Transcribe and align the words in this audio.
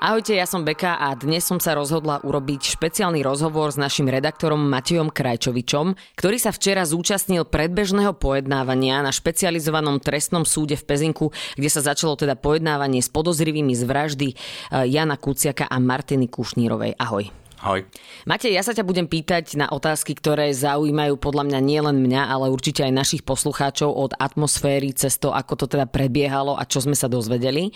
Ahojte, 0.00 0.32
ja 0.32 0.48
som 0.48 0.64
Beka 0.64 0.96
a 0.96 1.12
dnes 1.12 1.44
som 1.44 1.60
sa 1.60 1.76
rozhodla 1.76 2.24
urobiť 2.24 2.72
špeciálny 2.72 3.20
rozhovor 3.20 3.68
s 3.68 3.76
našim 3.76 4.08
redaktorom 4.08 4.56
Matejom 4.56 5.12
Krajčovičom, 5.12 5.92
ktorý 6.16 6.40
sa 6.40 6.56
včera 6.56 6.88
zúčastnil 6.88 7.44
predbežného 7.44 8.16
pojednávania 8.16 9.04
na 9.04 9.12
špecializovanom 9.12 10.00
trestnom 10.00 10.48
súde 10.48 10.80
v 10.80 10.88
Pezinku, 10.88 11.36
kde 11.52 11.68
sa 11.68 11.84
začalo 11.84 12.16
teda 12.16 12.32
pojednávanie 12.32 13.04
s 13.04 13.12
podozrivými 13.12 13.76
z 13.76 13.84
vraždy 13.84 14.28
eh, 14.32 14.88
Jana 14.88 15.20
Kuciaka 15.20 15.68
a 15.68 15.76
Martiny 15.76 16.32
Kušnírovej. 16.32 16.96
Ahoj. 16.96 17.28
Ahoj. 17.60 17.84
Matej, 18.24 18.56
ja 18.56 18.64
sa 18.64 18.72
ťa 18.72 18.88
budem 18.88 19.04
pýtať 19.04 19.52
na 19.60 19.68
otázky, 19.68 20.16
ktoré 20.16 20.48
zaujímajú 20.48 21.20
podľa 21.20 21.44
mňa 21.44 21.60
nielen 21.60 22.00
mňa, 22.00 22.32
ale 22.32 22.48
určite 22.48 22.80
aj 22.88 22.96
našich 22.96 23.20
poslucháčov 23.20 23.92
od 23.92 24.16
atmosféry 24.16 24.96
cez 24.96 25.20
to, 25.20 25.28
ako 25.28 25.60
to 25.60 25.66
teda 25.68 25.84
prebiehalo 25.84 26.56
a 26.56 26.64
čo 26.64 26.80
sme 26.80 26.96
sa 26.96 27.12
dozvedeli 27.12 27.68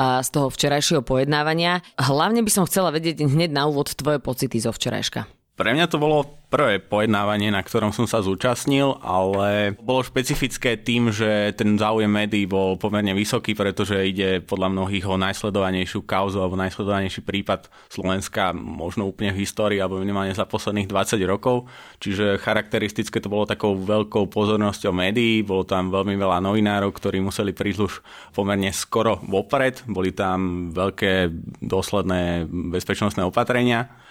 z 0.00 0.28
toho 0.32 0.48
včerajšieho 0.48 1.04
pojednávania. 1.04 1.84
Hlavne 2.00 2.40
by 2.40 2.48
som 2.48 2.64
chcela 2.64 2.88
vedieť 2.88 3.28
hneď 3.28 3.52
na 3.52 3.68
úvod 3.68 3.92
tvoje 3.92 4.24
pocity 4.24 4.56
zo 4.56 4.72
včerajška. 4.72 5.28
Pre 5.56 5.72
mňa 5.72 5.88
to 5.88 5.96
bolo 5.96 6.36
prvé 6.52 6.84
pojednávanie, 6.84 7.48
na 7.48 7.64
ktorom 7.64 7.88
som 7.88 8.04
sa 8.04 8.20
zúčastnil, 8.20 9.00
ale 9.00 9.72
bolo 9.80 10.04
špecifické 10.04 10.76
tým, 10.76 11.08
že 11.08 11.56
ten 11.56 11.80
záujem 11.80 12.12
médií 12.12 12.44
bol 12.44 12.76
pomerne 12.76 13.16
vysoký, 13.16 13.56
pretože 13.56 13.96
ide 14.04 14.44
podľa 14.44 14.68
mnohých 14.76 15.08
o 15.08 15.16
najsledovanejšiu 15.16 16.04
kauzu 16.04 16.44
alebo 16.44 16.60
najsledovanejší 16.60 17.24
prípad 17.24 17.72
Slovenska 17.88 18.52
možno 18.52 19.08
úplne 19.08 19.32
v 19.32 19.48
histórii 19.48 19.80
alebo 19.80 19.96
minimálne 19.96 20.36
za 20.36 20.44
posledných 20.44 20.92
20 20.92 21.24
rokov. 21.24 21.72
Čiže 22.04 22.36
charakteristické 22.36 23.16
to 23.16 23.32
bolo 23.32 23.48
takou 23.48 23.80
veľkou 23.80 24.28
pozornosťou 24.28 24.92
médií, 24.92 25.40
bolo 25.40 25.64
tam 25.64 25.88
veľmi 25.88 26.20
veľa 26.20 26.36
novinárov, 26.44 26.92
ktorí 26.92 27.24
museli 27.24 27.56
prísť 27.56 27.80
už 27.80 27.92
pomerne 28.36 28.76
skoro 28.76 29.24
vopred, 29.24 29.88
boli 29.88 30.12
tam 30.12 30.68
veľké 30.76 31.32
dôsledné 31.64 32.44
bezpečnostné 32.76 33.24
opatrenia 33.24 34.04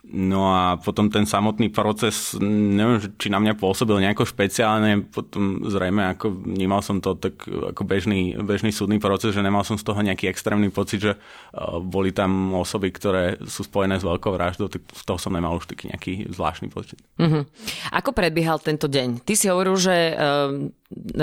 No 0.00 0.56
a 0.56 0.80
potom 0.80 1.12
ten 1.12 1.28
samotný 1.28 1.68
proces, 1.68 2.32
neviem, 2.40 3.04
či 3.20 3.28
na 3.28 3.36
mňa 3.36 3.52
pôsobil 3.60 4.00
nejako 4.00 4.24
špeciálne, 4.24 5.04
potom 5.04 5.60
zrejme 5.68 6.16
ako 6.16 6.40
vnímal 6.40 6.80
som 6.80 7.04
to 7.04 7.20
tak 7.20 7.36
ako 7.44 7.84
bežný, 7.84 8.32
bežný 8.40 8.72
súdny 8.72 8.96
proces, 8.96 9.36
že 9.36 9.44
nemal 9.44 9.60
som 9.60 9.76
z 9.76 9.84
toho 9.84 10.00
nejaký 10.00 10.32
extrémny 10.32 10.72
pocit, 10.72 11.04
že 11.04 11.12
uh, 11.20 11.76
boli 11.84 12.16
tam 12.16 12.56
osoby, 12.56 12.88
ktoré 12.88 13.36
sú 13.44 13.68
spojené 13.68 14.00
s 14.00 14.04
veľkou 14.08 14.32
vraždou, 14.32 14.72
tak 14.72 14.88
z 14.88 15.02
toho 15.04 15.20
som 15.20 15.36
nemal 15.36 15.60
už 15.60 15.68
taký 15.68 15.92
nejaký 15.92 16.32
zvláštny 16.32 16.72
pocit. 16.72 16.96
Uh-huh. 17.20 17.44
Ako 17.92 18.16
prebiehal 18.16 18.56
tento 18.56 18.88
deň? 18.88 19.20
Ty 19.20 19.36
si 19.36 19.52
hovoril, 19.52 19.76
že 19.76 20.16
uh, 20.16 20.48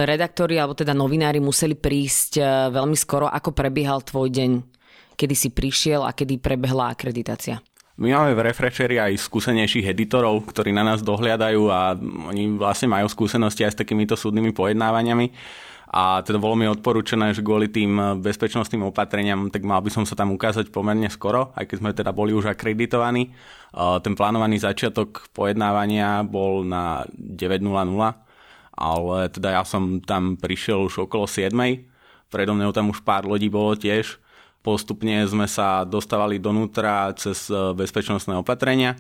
redaktori 0.06 0.62
alebo 0.62 0.78
teda 0.78 0.94
novinári 0.94 1.42
museli 1.42 1.74
prísť 1.74 2.32
uh, 2.38 2.70
veľmi 2.70 2.94
skoro. 2.94 3.26
Ako 3.26 3.58
prebiehal 3.58 4.06
tvoj 4.06 4.30
deň? 4.30 4.52
Kedy 5.18 5.34
si 5.34 5.50
prišiel 5.50 6.06
a 6.06 6.14
kedy 6.14 6.38
prebehla 6.38 6.94
akreditácia? 6.94 7.58
My 7.98 8.14
máme 8.14 8.38
v 8.38 8.46
Refresheri 8.46 9.02
aj 9.02 9.18
skúsenejších 9.18 9.90
editorov, 9.90 10.46
ktorí 10.54 10.70
na 10.70 10.86
nás 10.86 11.02
dohliadajú 11.02 11.66
a 11.74 11.98
oni 12.30 12.54
vlastne 12.54 12.94
majú 12.94 13.10
skúsenosti 13.10 13.66
aj 13.66 13.74
s 13.74 13.80
takýmito 13.82 14.14
súdnymi 14.14 14.54
pojednávaniami. 14.54 15.34
A 15.90 16.22
teda 16.22 16.38
bolo 16.38 16.54
mi 16.54 16.70
odporúčené, 16.70 17.34
že 17.34 17.42
kvôli 17.42 17.74
tým 17.74 18.22
bezpečnostným 18.22 18.86
opatreniam, 18.86 19.50
tak 19.50 19.66
mal 19.66 19.82
by 19.82 19.90
som 19.90 20.06
sa 20.06 20.14
tam 20.14 20.30
ukázať 20.30 20.70
pomerne 20.70 21.10
skoro, 21.10 21.50
aj 21.58 21.74
keď 21.74 21.78
sme 21.82 21.90
teda 21.96 22.14
boli 22.14 22.38
už 22.38 22.54
akreditovaní. 22.54 23.34
Ten 23.74 24.14
plánovaný 24.14 24.62
začiatok 24.62 25.34
pojednávania 25.34 26.22
bol 26.22 26.62
na 26.68 27.02
9.00, 27.18 27.66
ale 28.78 29.18
teda 29.34 29.58
ja 29.58 29.64
som 29.66 30.06
tam 30.06 30.38
prišiel 30.38 30.86
už 30.86 31.10
okolo 31.10 31.26
7. 31.26 31.50
Predo 32.30 32.54
mňou 32.54 32.76
tam 32.78 32.94
už 32.94 33.02
pár 33.02 33.26
ľudí 33.26 33.50
bolo 33.50 33.74
tiež 33.74 34.22
Postupne 34.68 35.24
sme 35.24 35.48
sa 35.48 35.88
dostávali 35.88 36.44
donútra 36.44 37.08
cez 37.16 37.48
e, 37.48 37.72
bezpečnostné 37.72 38.36
opatrenia 38.36 39.00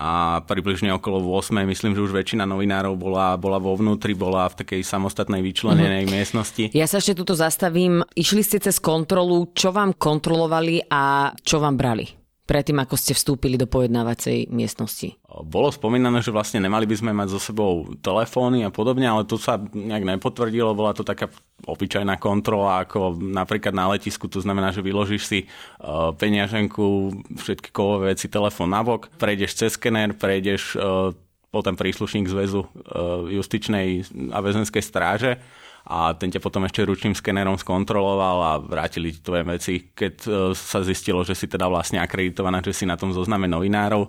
a 0.00 0.40
približne 0.48 0.96
okolo 0.96 1.20
8. 1.20 1.60
myslím, 1.68 1.92
že 1.92 2.00
už 2.00 2.16
väčšina 2.16 2.48
novinárov 2.48 2.96
bola, 2.96 3.36
bola 3.36 3.60
vo 3.60 3.76
vnútri, 3.76 4.16
bola 4.16 4.48
v 4.48 4.64
takej 4.64 4.80
samostatnej 4.80 5.44
vyčlenenej 5.44 6.08
mm-hmm. 6.08 6.16
miestnosti. 6.16 6.64
Ja 6.72 6.88
sa 6.88 7.04
ešte 7.04 7.20
tuto 7.20 7.36
zastavím. 7.36 8.00
Išli 8.16 8.40
ste 8.40 8.64
cez 8.64 8.80
kontrolu, 8.80 9.52
čo 9.52 9.76
vám 9.76 9.92
kontrolovali 9.92 10.88
a 10.88 11.36
čo 11.44 11.60
vám 11.60 11.76
brali? 11.76 12.21
Predtým, 12.44 12.78
ako 12.82 12.98
ste 12.98 13.14
vstúpili 13.14 13.54
do 13.54 13.70
pojednávacej 13.70 14.50
miestnosti? 14.50 15.14
Bolo 15.46 15.70
spomínané, 15.70 16.20
že 16.20 16.34
vlastne 16.34 16.60
nemali 16.60 16.84
by 16.84 16.96
sme 16.98 17.12
mať 17.14 17.28
so 17.32 17.40
sebou 17.40 17.88
telefóny 18.02 18.66
a 18.66 18.70
podobne, 18.74 19.06
ale 19.06 19.24
to 19.24 19.38
sa 19.38 19.56
nejak 19.60 20.04
nepotvrdilo. 20.04 20.76
Bola 20.76 20.92
to 20.92 21.06
taká 21.06 21.30
obyčajná 21.64 22.18
kontrola, 22.18 22.82
ako 22.82 23.16
napríklad 23.18 23.72
na 23.72 23.86
letisku, 23.94 24.26
to 24.26 24.42
znamená, 24.42 24.74
že 24.74 24.82
vyložíš 24.82 25.22
si 25.24 25.38
uh, 25.46 26.10
peňaženku, 26.12 27.14
všetky 27.38 27.70
kovové 27.70 28.18
veci, 28.18 28.26
telefón 28.26 28.74
nabok, 28.74 29.08
prejdeš 29.16 29.54
cez 29.54 29.70
skener, 29.78 30.10
prejdeš 30.12 30.74
uh, 30.74 31.14
potom 31.54 31.78
príslušník 31.78 32.26
zväzu 32.26 32.66
uh, 32.66 33.28
justičnej 33.30 34.08
a 34.34 34.38
väzenskej 34.42 34.82
stráže 34.82 35.38
a 35.86 36.14
ten 36.14 36.30
ťa 36.30 36.38
potom 36.42 36.62
ešte 36.66 36.86
ručným 36.86 37.14
skenerom 37.14 37.58
skontroloval 37.58 38.38
a 38.42 38.52
vrátili 38.62 39.10
ti 39.10 39.20
tvoje 39.22 39.42
veci, 39.46 39.74
keď 39.90 40.14
uh, 40.26 40.32
sa 40.54 40.82
zistilo, 40.86 41.26
že 41.26 41.34
si 41.34 41.50
teda 41.50 41.66
vlastne 41.66 41.98
akreditovaná, 41.98 42.62
že 42.62 42.74
si 42.74 42.84
na 42.86 42.94
tom 42.94 43.10
zozname 43.10 43.50
novinárov. 43.50 44.06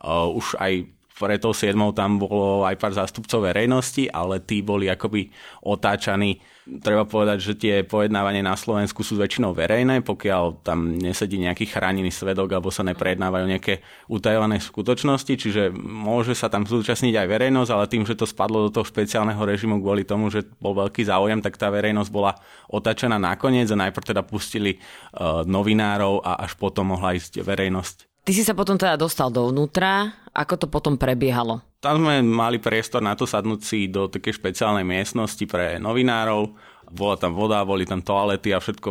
Uh, 0.00 0.32
už 0.32 0.56
aj 0.56 0.99
pre 1.20 1.36
tou 1.36 1.52
7 1.52 1.76
tam 1.92 2.16
bolo 2.16 2.64
aj 2.64 2.80
pár 2.80 2.96
zástupcov 2.96 3.44
verejnosti, 3.44 4.08
ale 4.08 4.40
tí 4.40 4.64
boli 4.64 4.88
akoby 4.88 5.28
otáčaní. 5.60 6.40
Treba 6.80 7.04
povedať, 7.04 7.38
že 7.44 7.52
tie 7.58 7.74
pojednávania 7.84 8.46
na 8.46 8.56
Slovensku 8.56 9.04
sú 9.04 9.20
väčšinou 9.20 9.52
verejné, 9.52 10.00
pokiaľ 10.00 10.64
tam 10.64 10.96
nesedí 10.96 11.36
nejaký 11.36 11.68
chránený 11.68 12.08
svedok 12.08 12.56
alebo 12.56 12.72
sa 12.72 12.86
neprejednávajú 12.86 13.44
nejaké 13.52 13.84
utajované 14.08 14.62
skutočnosti, 14.62 15.34
čiže 15.34 15.74
môže 15.76 16.32
sa 16.32 16.48
tam 16.48 16.64
zúčastniť 16.64 17.20
aj 17.20 17.26
verejnosť, 17.26 17.70
ale 17.74 17.90
tým, 17.90 18.08
že 18.08 18.16
to 18.16 18.24
spadlo 18.24 18.70
do 18.70 18.70
toho 18.72 18.86
špeciálneho 18.86 19.42
režimu 19.44 19.82
kvôli 19.82 20.06
tomu, 20.06 20.32
že 20.32 20.46
bol 20.62 20.72
veľký 20.72 21.04
záujem, 21.04 21.42
tak 21.44 21.60
tá 21.60 21.68
verejnosť 21.68 22.08
bola 22.08 22.38
otáčaná 22.70 23.20
nakoniec 23.20 23.68
a 23.68 23.80
najprv 23.88 24.14
teda 24.14 24.22
pustili 24.24 24.78
uh, 24.78 25.42
novinárov 25.44 26.22
a 26.22 26.46
až 26.46 26.54
potom 26.56 26.94
mohla 26.94 27.18
ísť 27.18 27.42
verejnosť. 27.42 28.09
Ty 28.20 28.32
si 28.36 28.42
sa 28.44 28.52
potom 28.52 28.76
teda 28.76 29.00
dostal 29.00 29.32
dovnútra. 29.32 30.12
Ako 30.36 30.60
to 30.60 30.66
potom 30.68 30.94
prebiehalo? 31.00 31.64
Tam 31.80 32.04
sme 32.04 32.20
mali 32.20 32.60
priestor 32.60 33.00
na 33.00 33.16
to 33.16 33.24
sadnúť 33.24 33.60
si 33.64 33.88
do 33.88 34.06
takej 34.06 34.36
špeciálnej 34.36 34.84
miestnosti 34.84 35.40
pre 35.48 35.80
novinárov. 35.80 36.52
Bola 36.90 37.16
tam 37.16 37.32
voda, 37.32 37.64
boli 37.64 37.86
tam 37.86 38.04
toalety 38.04 38.52
a 38.52 38.60
všetko 38.60 38.88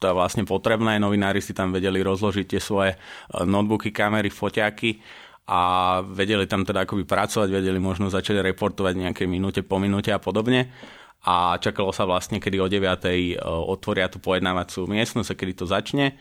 to 0.00 0.06
vlastne 0.10 0.42
potrebné. 0.42 0.98
Novinári 0.98 1.38
si 1.38 1.54
tam 1.54 1.70
vedeli 1.70 2.02
rozložiť 2.02 2.46
tie 2.48 2.60
svoje 2.60 2.96
e, 2.96 2.98
notebooky, 3.44 3.94
kamery, 3.94 4.32
foťáky 4.32 4.98
a 5.46 5.60
vedeli 6.02 6.48
tam 6.48 6.66
teda 6.66 6.88
akoby 6.88 7.04
pracovať, 7.04 7.48
vedeli 7.52 7.78
možno 7.78 8.08
začať 8.08 8.40
reportovať 8.40 8.94
nejaké 8.98 9.24
minúte 9.28 9.60
po 9.62 9.76
minúte 9.78 10.10
a 10.10 10.18
podobne 10.18 10.72
a 11.22 11.54
čakalo 11.62 11.94
sa 11.94 12.02
vlastne, 12.02 12.42
kedy 12.42 12.58
o 12.58 12.66
9. 12.66 12.82
E, 13.06 13.38
otvoria 13.46 14.10
tú 14.10 14.18
pojednávacú 14.18 14.90
miestnosť 14.90 15.30
a 15.30 15.38
kedy 15.38 15.52
to 15.54 15.66
začne. 15.70 16.18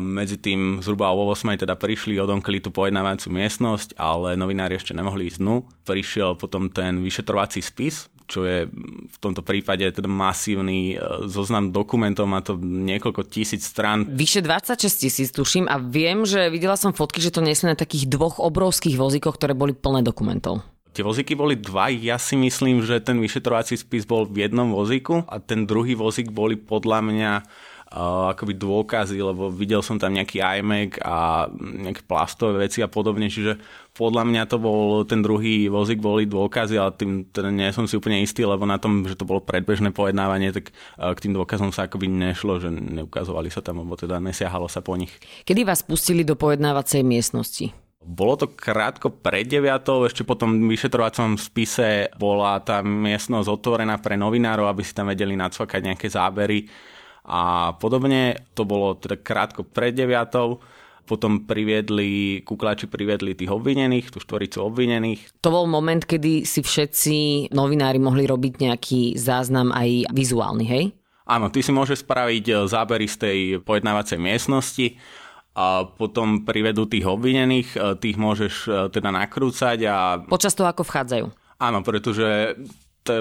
Medzi 0.00 0.36
tým 0.40 0.80
zhruba 0.80 1.12
o 1.12 1.28
8. 1.28 1.60
teda 1.60 1.76
prišli, 1.76 2.16
odomkli 2.16 2.64
tú 2.64 2.72
pojednávajúcu 2.72 3.28
miestnosť, 3.30 3.96
ale 4.00 4.34
novinári 4.34 4.80
ešte 4.80 4.96
nemohli 4.96 5.28
ísť 5.28 5.38
dnu. 5.40 5.62
Prišiel 5.84 6.36
potom 6.40 6.72
ten 6.72 7.04
vyšetrovací 7.04 7.60
spis, 7.60 8.08
čo 8.30 8.46
je 8.46 8.70
v 9.10 9.16
tomto 9.18 9.42
prípade 9.42 9.82
teda 9.90 10.06
masívny 10.06 10.94
e, 10.94 11.26
zoznam 11.26 11.74
dokumentov, 11.74 12.30
má 12.30 12.38
to 12.38 12.54
niekoľko 12.62 13.26
tisíc 13.26 13.66
strán. 13.66 14.06
Vyše 14.06 14.46
26 14.46 15.02
tisíc 15.02 15.28
tuším 15.34 15.66
a 15.66 15.82
viem, 15.82 16.22
že 16.22 16.46
videla 16.46 16.78
som 16.78 16.94
fotky, 16.94 17.18
že 17.18 17.34
to 17.34 17.42
nesli 17.42 17.66
na 17.66 17.74
takých 17.74 18.06
dvoch 18.06 18.38
obrovských 18.38 18.94
vozíkoch, 18.94 19.34
ktoré 19.34 19.58
boli 19.58 19.74
plné 19.74 20.06
dokumentov. 20.06 20.62
Tie 20.90 21.06
vozíky 21.06 21.38
boli 21.38 21.54
dva, 21.54 21.86
ja 21.90 22.18
si 22.18 22.34
myslím, 22.34 22.82
že 22.82 22.98
ten 22.98 23.18
vyšetrovací 23.22 23.78
spis 23.78 24.02
bol 24.02 24.26
v 24.26 24.46
jednom 24.46 24.74
vozíku 24.74 25.22
a 25.26 25.38
ten 25.38 25.62
druhý 25.62 25.94
vozík 25.94 26.34
boli 26.34 26.58
podľa 26.58 26.98
mňa 27.06 27.32
akoby 27.90 28.54
dôkazy, 28.54 29.18
lebo 29.18 29.50
videl 29.50 29.82
som 29.82 29.98
tam 29.98 30.14
nejaký 30.14 30.38
iMac 30.38 31.02
a 31.02 31.50
nejaké 31.58 32.06
plastové 32.06 32.70
veci 32.70 32.86
a 32.86 32.88
podobne, 32.88 33.26
čiže 33.26 33.58
podľa 33.98 34.22
mňa 34.30 34.42
to 34.46 34.62
bol, 34.62 35.02
ten 35.02 35.18
druhý 35.18 35.66
vozík 35.66 35.98
boli 35.98 36.22
dôkazy, 36.30 36.78
ale 36.78 36.94
tým 36.94 37.26
teda 37.26 37.50
nie 37.50 37.66
som 37.74 37.90
si 37.90 37.98
úplne 37.98 38.22
istý, 38.22 38.46
lebo 38.46 38.62
na 38.62 38.78
tom, 38.78 39.02
že 39.02 39.18
to 39.18 39.26
bolo 39.26 39.42
predbežné 39.42 39.90
pojednávanie, 39.90 40.54
tak 40.54 40.70
uh, 40.70 41.10
k 41.10 41.26
tým 41.26 41.34
dôkazom 41.34 41.74
sa 41.74 41.90
akoby 41.90 42.06
nešlo, 42.06 42.62
že 42.62 42.70
neukazovali 42.70 43.50
sa 43.50 43.58
tam, 43.58 43.82
lebo 43.82 43.98
teda 43.98 44.22
nesiahalo 44.22 44.70
sa 44.70 44.86
po 44.86 44.94
nich. 44.94 45.10
Kedy 45.42 45.66
vás 45.66 45.82
pustili 45.82 46.22
do 46.22 46.38
pojednávacej 46.38 47.02
miestnosti? 47.02 47.74
Bolo 48.00 48.38
to 48.38 48.46
krátko 48.48 49.12
pred 49.12 49.44
9. 49.44 49.66
Ešte 50.08 50.24
po 50.24 50.32
tom 50.32 50.56
vyšetrovacom 50.70 51.36
spise 51.36 52.08
bola 52.16 52.56
tá 52.62 52.80
miestnosť 52.80 53.50
otvorená 53.50 54.00
pre 54.00 54.16
novinárov, 54.16 54.72
aby 54.72 54.80
si 54.80 54.96
tam 54.96 55.12
vedeli 55.12 55.36
nacvakať 55.36 55.80
nejaké 55.84 56.08
zábery 56.08 56.64
a 57.26 57.72
podobne. 57.76 58.46
To 58.56 58.64
bolo 58.64 58.96
teda 58.96 59.20
krátko 59.20 59.66
pred 59.66 59.96
9 59.96 60.80
potom 61.10 61.42
priviedli, 61.42 62.38
kuklači 62.46 62.86
priviedli 62.86 63.34
tých 63.34 63.50
obvinených, 63.50 64.14
tú 64.14 64.22
štvoricu 64.22 64.62
obvinených. 64.62 65.42
To 65.42 65.50
bol 65.50 65.66
moment, 65.66 66.06
kedy 66.06 66.46
si 66.46 66.62
všetci 66.62 67.50
novinári 67.50 67.98
mohli 67.98 68.30
robiť 68.30 68.62
nejaký 68.62 69.18
záznam 69.18 69.74
aj 69.74 70.14
vizuálny, 70.14 70.64
hej? 70.70 70.84
Áno, 71.26 71.50
ty 71.50 71.66
si 71.66 71.74
môžeš 71.74 72.06
spraviť 72.06 72.44
e, 72.46 72.52
zábery 72.70 73.06
z 73.10 73.16
tej 73.18 73.38
pojednávacej 73.62 74.18
miestnosti 74.22 74.98
a 75.54 75.82
potom 75.86 76.46
privedú 76.46 76.86
tých 76.86 77.06
obvinených, 77.06 77.68
e, 77.74 77.78
tých 77.98 78.14
môžeš 78.18 78.54
e, 78.66 78.70
teda 78.94 79.10
nakrúcať 79.10 79.78
a... 79.90 80.22
Počas 80.26 80.54
toho, 80.54 80.70
ako 80.70 80.86
vchádzajú. 80.86 81.26
Áno, 81.58 81.78
pretože 81.86 82.58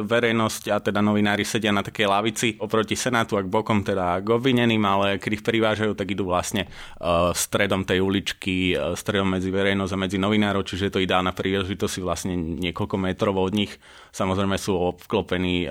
verejnosť 0.05 0.63
a 0.69 0.77
teda 0.77 1.01
novinári 1.01 1.41
sedia 1.41 1.73
na 1.73 1.81
takej 1.81 2.05
lavici 2.05 2.47
oproti 2.61 2.93
Senátu 2.93 3.35
a 3.35 3.43
bokom 3.43 3.81
teda 3.81 4.21
k 4.21 4.27
obvineným, 4.29 4.83
ale 4.85 5.17
keď 5.17 5.41
ich 5.41 5.43
privážajú, 5.43 5.97
tak 5.97 6.13
idú 6.13 6.29
vlastne 6.29 6.69
uh, 7.01 7.33
stredom 7.33 7.81
tej 7.81 8.05
uličky, 8.05 8.77
uh, 8.77 8.93
stredom 8.93 9.33
medzi 9.33 9.49
verejnosť 9.49 9.91
a 9.97 10.01
medzi 10.01 10.17
novinárov, 10.21 10.61
čiže 10.61 10.87
je 10.87 10.93
to 10.93 11.03
ideálna 11.03 11.33
príležitosť 11.33 11.91
si 11.91 12.01
vlastne 12.05 12.33
niekoľko 12.37 12.95
metrov 13.01 13.35
od 13.41 13.57
nich. 13.57 13.73
Samozrejme 14.13 14.57
sú 14.61 14.77
obklopení 14.77 15.65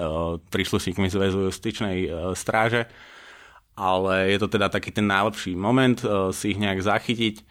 príslušníkmi 0.51 1.11
zväzu 1.11 1.51
justičnej 1.51 2.11
stráže, 2.39 2.87
ale 3.79 4.35
je 4.35 4.39
to 4.43 4.49
teda 4.51 4.71
taký 4.71 4.91
ten 4.91 5.07
najlepší 5.07 5.55
moment 5.59 5.99
si 6.35 6.55
ich 6.55 6.59
nejak 6.59 6.83
zachytiť 6.83 7.43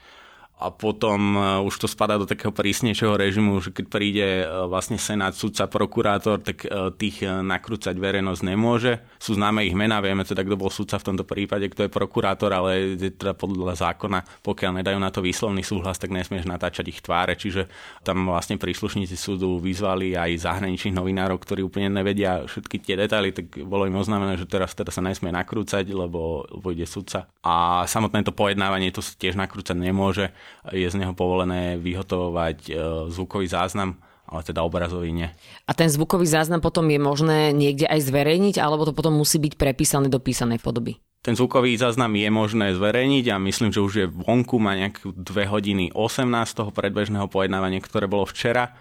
a 0.58 0.74
potom 0.74 1.38
uh, 1.38 1.62
už 1.62 1.86
to 1.86 1.88
spadá 1.88 2.18
do 2.18 2.26
takého 2.26 2.50
prísnejšieho 2.50 3.14
režimu, 3.14 3.62
že 3.62 3.70
keď 3.70 3.86
príde 3.86 4.28
uh, 4.42 4.66
vlastne 4.66 4.98
senát, 4.98 5.38
sudca, 5.38 5.70
prokurátor, 5.70 6.42
tak 6.42 6.66
uh, 6.66 6.90
tých 6.90 7.22
nakrúcať 7.22 7.94
verejnosť 7.94 8.42
nemôže. 8.42 8.98
Sú 9.22 9.38
známe 9.38 9.70
ich 9.70 9.78
mená, 9.78 10.02
vieme 10.02 10.26
teda, 10.26 10.42
kto 10.42 10.58
bol 10.58 10.74
sudca 10.74 10.98
v 10.98 11.14
tomto 11.14 11.30
prípade, 11.30 11.70
kto 11.70 11.86
je 11.86 11.94
prokurátor, 11.94 12.50
ale 12.50 12.98
je 12.98 13.14
teda 13.14 13.38
podľa 13.38 13.78
zákona, 13.78 14.42
pokiaľ 14.42 14.82
nedajú 14.82 14.98
na 14.98 15.14
to 15.14 15.22
výslovný 15.22 15.62
súhlas, 15.62 16.02
tak 16.02 16.10
nesmieš 16.10 16.50
natáčať 16.50 16.90
ich 16.90 17.06
tváre, 17.06 17.38
čiže 17.38 17.70
tam 18.02 18.26
vlastne 18.26 18.58
príslušníci 18.58 19.14
súdu 19.14 19.62
vyzvali 19.62 20.18
aj 20.18 20.42
zahraničných 20.42 20.98
novinárov, 20.98 21.38
ktorí 21.38 21.62
úplne 21.62 21.94
nevedia 21.94 22.50
všetky 22.50 22.82
tie 22.82 22.98
detaily, 22.98 23.30
tak 23.30 23.62
bolo 23.62 23.86
im 23.86 23.94
oznámené, 23.94 24.34
že 24.42 24.50
teraz 24.50 24.74
teda 24.74 24.90
sa 24.90 25.06
nesmie 25.06 25.30
nakrúcať, 25.30 25.86
lebo, 25.86 26.50
lebo 26.50 26.74
sudca. 26.90 27.30
A 27.46 27.86
samotné 27.86 28.26
to 28.26 28.34
pojednávanie 28.34 28.90
to 28.90 29.06
tiež 29.06 29.38
nakrúcať 29.38 29.76
nemôže 29.78 30.34
je 30.72 30.88
z 30.88 30.96
neho 31.00 31.14
povolené 31.14 31.80
vyhotovovať 31.80 32.58
e, 32.68 32.72
zvukový 33.12 33.48
záznam 33.48 34.02
ale 34.28 34.44
teda 34.44 34.60
obrazový 34.60 35.16
nie. 35.16 35.32
A 35.66 35.72
ten 35.72 35.88
zvukový 35.88 36.28
záznam 36.28 36.60
potom 36.60 36.84
je 36.92 37.00
možné 37.00 37.56
niekde 37.56 37.88
aj 37.88 38.12
zverejniť, 38.12 38.60
alebo 38.60 38.84
to 38.84 38.92
potom 38.92 39.16
musí 39.16 39.40
byť 39.40 39.56
prepísané 39.56 40.12
do 40.12 40.20
písanej 40.20 40.60
podoby? 40.60 41.00
Ten 41.24 41.36
zvukový 41.36 41.76
záznam 41.80 42.12
je 42.16 42.30
možné 42.32 42.76
zverejniť 42.76 43.26
a 43.32 43.40
myslím, 43.40 43.72
že 43.72 43.84
už 43.84 43.94
je 44.04 44.08
vonku, 44.08 44.60
má 44.60 44.76
nejakú 44.76 45.16
2 45.16 45.28
hodiny 45.48 45.96
18 45.96 46.28
toho 46.52 46.72
predbežného 46.76 47.28
pojednávania, 47.32 47.84
ktoré 47.84 48.08
bolo 48.08 48.28
včera 48.28 48.76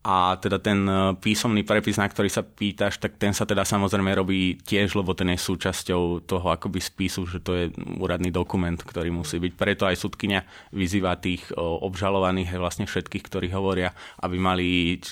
a 0.00 0.32
teda 0.40 0.56
ten 0.56 0.88
e, 0.88 1.12
písomný 1.20 1.60
prepis, 1.60 2.00
na 2.00 2.08
ktorý 2.08 2.32
sa 2.32 2.40
pýtaš, 2.40 2.96
tak 2.96 3.20
ten 3.20 3.36
sa 3.36 3.44
teda 3.44 3.68
samozrejme 3.68 4.16
robí 4.16 4.56
tiež, 4.56 4.96
lebo 4.96 5.12
ten 5.12 5.28
je 5.36 5.44
súčasťou 5.44 6.24
toho 6.24 6.46
akoby 6.48 6.80
spisu, 6.80 7.28
že 7.28 7.44
to 7.44 7.52
je 7.52 7.64
úradný 8.00 8.32
dokument, 8.32 8.80
ktorý 8.80 9.12
musí 9.12 9.36
byť. 9.36 9.52
Preto 9.60 9.84
aj 9.84 10.00
sudkynia 10.00 10.48
vyzýva 10.72 11.20
tých 11.20 11.52
e, 11.52 11.60
obžalovaných, 11.60 12.56
vlastne 12.56 12.88
všetkých, 12.88 13.24
ktorí 13.28 13.48
hovoria, 13.52 13.92
aby 14.24 14.40
mali 14.40 14.66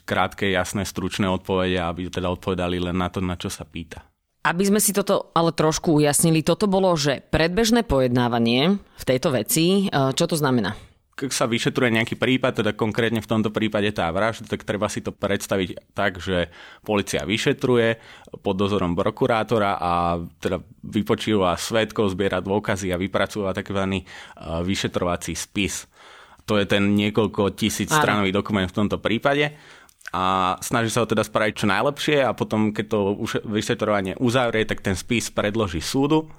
krátke, 0.08 0.48
jasné, 0.48 0.88
stručné 0.88 1.28
odpovede 1.28 1.76
aby 1.76 2.08
teda 2.08 2.32
odpovedali 2.32 2.80
len 2.80 2.96
na 2.96 3.12
to, 3.12 3.20
na 3.20 3.36
čo 3.36 3.52
sa 3.52 3.68
pýta. 3.68 4.00
Aby 4.48 4.64
sme 4.64 4.80
si 4.80 4.96
toto 4.96 5.28
ale 5.36 5.52
trošku 5.52 6.00
ujasnili, 6.00 6.40
toto 6.40 6.64
bolo, 6.64 6.96
že 6.96 7.20
predbežné 7.28 7.84
pojednávanie 7.84 8.80
v 8.80 9.04
tejto 9.04 9.36
veci, 9.36 9.84
e, 9.84 10.16
čo 10.16 10.24
to 10.24 10.32
znamená? 10.32 10.87
Keď 11.18 11.34
sa 11.34 11.50
vyšetruje 11.50 11.98
nejaký 11.98 12.14
prípad, 12.14 12.62
teda 12.62 12.78
konkrétne 12.78 13.18
v 13.18 13.26
tomto 13.26 13.50
prípade 13.50 13.90
tá 13.90 14.06
vražda, 14.14 14.46
tak 14.46 14.62
treba 14.62 14.86
si 14.86 15.02
to 15.02 15.10
predstaviť 15.10 15.90
tak, 15.90 16.22
že 16.22 16.46
policia 16.86 17.26
vyšetruje 17.26 17.98
pod 18.38 18.54
dozorom 18.54 18.94
prokurátora 18.94 19.82
a 19.82 20.22
teda 20.38 20.62
vypočíva 20.86 21.58
svetkov, 21.58 22.14
zbiera 22.14 22.38
dôkazy 22.38 22.94
a 22.94 23.00
vypracúva 23.02 23.50
tzv. 23.50 24.06
vyšetrovací 24.62 25.34
spis. 25.34 25.90
To 26.46 26.54
je 26.56 26.64
ten 26.70 26.94
niekoľko 26.94 27.58
tisíc 27.58 27.90
stranový 27.90 28.30
dokument 28.30 28.70
v 28.70 28.78
tomto 28.78 29.02
prípade 29.02 29.58
a 30.14 30.56
snaží 30.64 30.88
sa 30.88 31.04
ho 31.04 31.10
teda 31.10 31.26
spraviť 31.26 31.54
čo 31.58 31.66
najlepšie 31.68 32.16
a 32.24 32.32
potom, 32.32 32.72
keď 32.72 32.86
to 32.88 32.98
vyšetrovanie 33.44 34.16
uzavrie, 34.16 34.64
tak 34.64 34.80
ten 34.80 34.96
spis 34.96 35.28
predloží 35.28 35.84
súdu 35.84 36.30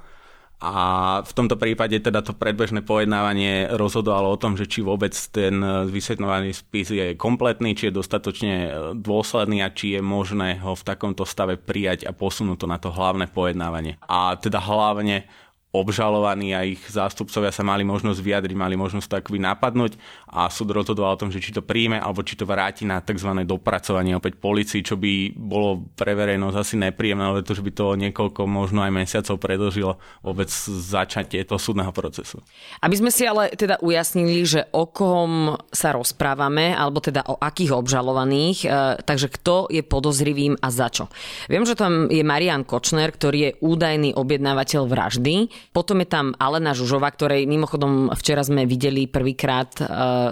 a 0.60 0.76
v 1.24 1.32
tomto 1.32 1.56
prípade 1.56 1.96
teda 2.04 2.20
to 2.20 2.36
predbežné 2.36 2.84
pojednávanie 2.84 3.72
rozhodovalo 3.80 4.36
o 4.36 4.42
tom, 4.42 4.60
že 4.60 4.68
či 4.68 4.84
vôbec 4.84 5.16
ten 5.32 5.56
vysvetľovaný 5.88 6.52
spis 6.52 6.92
je 6.92 7.16
kompletný, 7.16 7.80
či 7.80 7.88
je 7.88 7.96
dostatočne 7.96 8.54
dôsledný 9.00 9.64
a 9.64 9.72
či 9.72 9.96
je 9.96 10.02
možné 10.04 10.60
ho 10.60 10.76
v 10.76 10.84
takomto 10.84 11.24
stave 11.24 11.56
prijať 11.56 12.04
a 12.04 12.12
posunúť 12.12 12.58
to 12.60 12.68
na 12.68 12.76
to 12.76 12.92
hlavné 12.92 13.32
pojednávanie. 13.32 14.04
A 14.04 14.36
teda 14.36 14.60
hlavne 14.60 15.24
obžalovaní 15.70 16.58
a 16.58 16.66
ich 16.66 16.82
zástupcovia 16.90 17.54
sa 17.54 17.62
mali 17.62 17.86
možnosť 17.86 18.18
vyjadriť, 18.18 18.58
mali 18.58 18.74
možnosť 18.74 19.22
akoby 19.22 19.38
napadnúť 19.38 20.02
a 20.26 20.50
súd 20.50 20.74
rozhodoval 20.74 21.14
o 21.14 21.22
tom, 21.22 21.30
že 21.30 21.38
či 21.38 21.54
to 21.54 21.62
príjme 21.62 22.02
alebo 22.02 22.26
či 22.26 22.34
to 22.34 22.50
vráti 22.50 22.90
na 22.90 22.98
tzv. 23.06 23.30
dopracovanie 23.46 24.18
opäť 24.18 24.42
policii, 24.42 24.82
čo 24.82 24.98
by 24.98 25.38
bolo 25.38 25.86
pre 25.94 26.18
verejnosť 26.18 26.58
asi 26.58 26.76
nepríjemné, 26.82 27.22
ale 27.22 27.46
to, 27.46 27.54
že 27.54 27.62
by 27.62 27.70
to 27.70 27.86
niekoľko, 28.02 28.50
možno 28.50 28.82
aj 28.82 28.98
mesiacov 28.98 29.38
predlžilo 29.38 30.02
vôbec 30.26 30.50
začatie 30.50 31.46
toho 31.46 31.62
súdneho 31.62 31.94
procesu. 31.94 32.42
Aby 32.82 32.96
sme 32.98 33.14
si 33.14 33.30
ale 33.30 33.54
teda 33.54 33.78
ujasnili, 33.86 34.42
že 34.50 34.66
o 34.74 34.90
kom 34.90 35.54
sa 35.70 35.94
rozprávame, 35.94 36.74
alebo 36.74 36.98
teda 36.98 37.30
o 37.30 37.38
akých 37.38 37.78
obžalovaných, 37.78 38.58
e, 38.66 38.68
takže 39.06 39.30
kto 39.38 39.70
je 39.70 39.86
podozrivým 39.86 40.58
a 40.58 40.74
za 40.74 40.90
čo. 40.90 41.14
Viem, 41.46 41.70
že 41.70 41.78
tam 41.78 42.10
je 42.10 42.26
Marian 42.26 42.66
Kočner, 42.66 43.14
ktorý 43.14 43.38
je 43.38 43.52
údajný 43.62 44.18
objednávateľ 44.18 44.90
vraždy. 44.90 45.59
Potom 45.70 46.02
je 46.02 46.08
tam 46.10 46.34
Alena 46.38 46.74
Žužova, 46.74 47.10
ktorej 47.14 47.46
mimochodom 47.46 48.12
včera 48.16 48.42
sme 48.42 48.66
videli 48.66 49.06
prvýkrát 49.06 49.72
uh, 49.80 49.88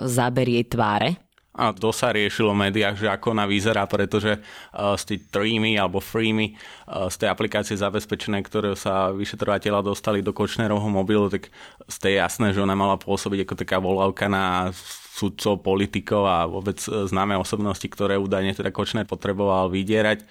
záber 0.05 0.47
jej 0.49 0.65
tváre. 0.65 1.19
A 1.57 1.73
to 1.73 1.89
sa 1.89 2.13
riešilo 2.13 2.53
v 2.53 2.69
médiách, 2.69 3.01
že 3.01 3.09
ako 3.09 3.33
ona 3.33 3.49
vyzerá, 3.49 3.89
pretože 3.89 4.37
uh, 4.37 4.93
z 4.93 5.03
tej 5.09 5.17
Treemy 5.33 5.73
alebo 5.81 5.97
Freemy, 5.97 6.53
uh, 6.53 7.09
z 7.09 7.25
tej 7.25 7.33
aplikácie 7.33 7.73
zabezpečené, 7.73 8.45
ktoré 8.45 8.77
sa 8.77 9.09
vyšetrovateľa 9.09 9.81
dostali 9.81 10.21
do 10.21 10.37
Kočnerovho 10.37 10.85
mobilu, 10.85 11.33
tak 11.33 11.49
z 11.89 11.97
tej 11.97 12.21
jasné, 12.21 12.53
že 12.53 12.61
ona 12.61 12.77
mala 12.77 13.01
pôsobiť 13.01 13.49
ako 13.49 13.55
taká 13.57 13.81
volávka 13.81 14.29
na 14.29 14.69
sudcov, 15.17 15.65
politikov 15.65 16.29
a 16.29 16.45
vôbec 16.45 16.77
známe 16.77 17.33
osobnosti, 17.33 17.89
ktoré 17.89 18.21
údajne 18.21 18.53
teda 18.53 18.69
Kočner 18.69 19.09
potreboval 19.09 19.73
vydierať 19.73 20.29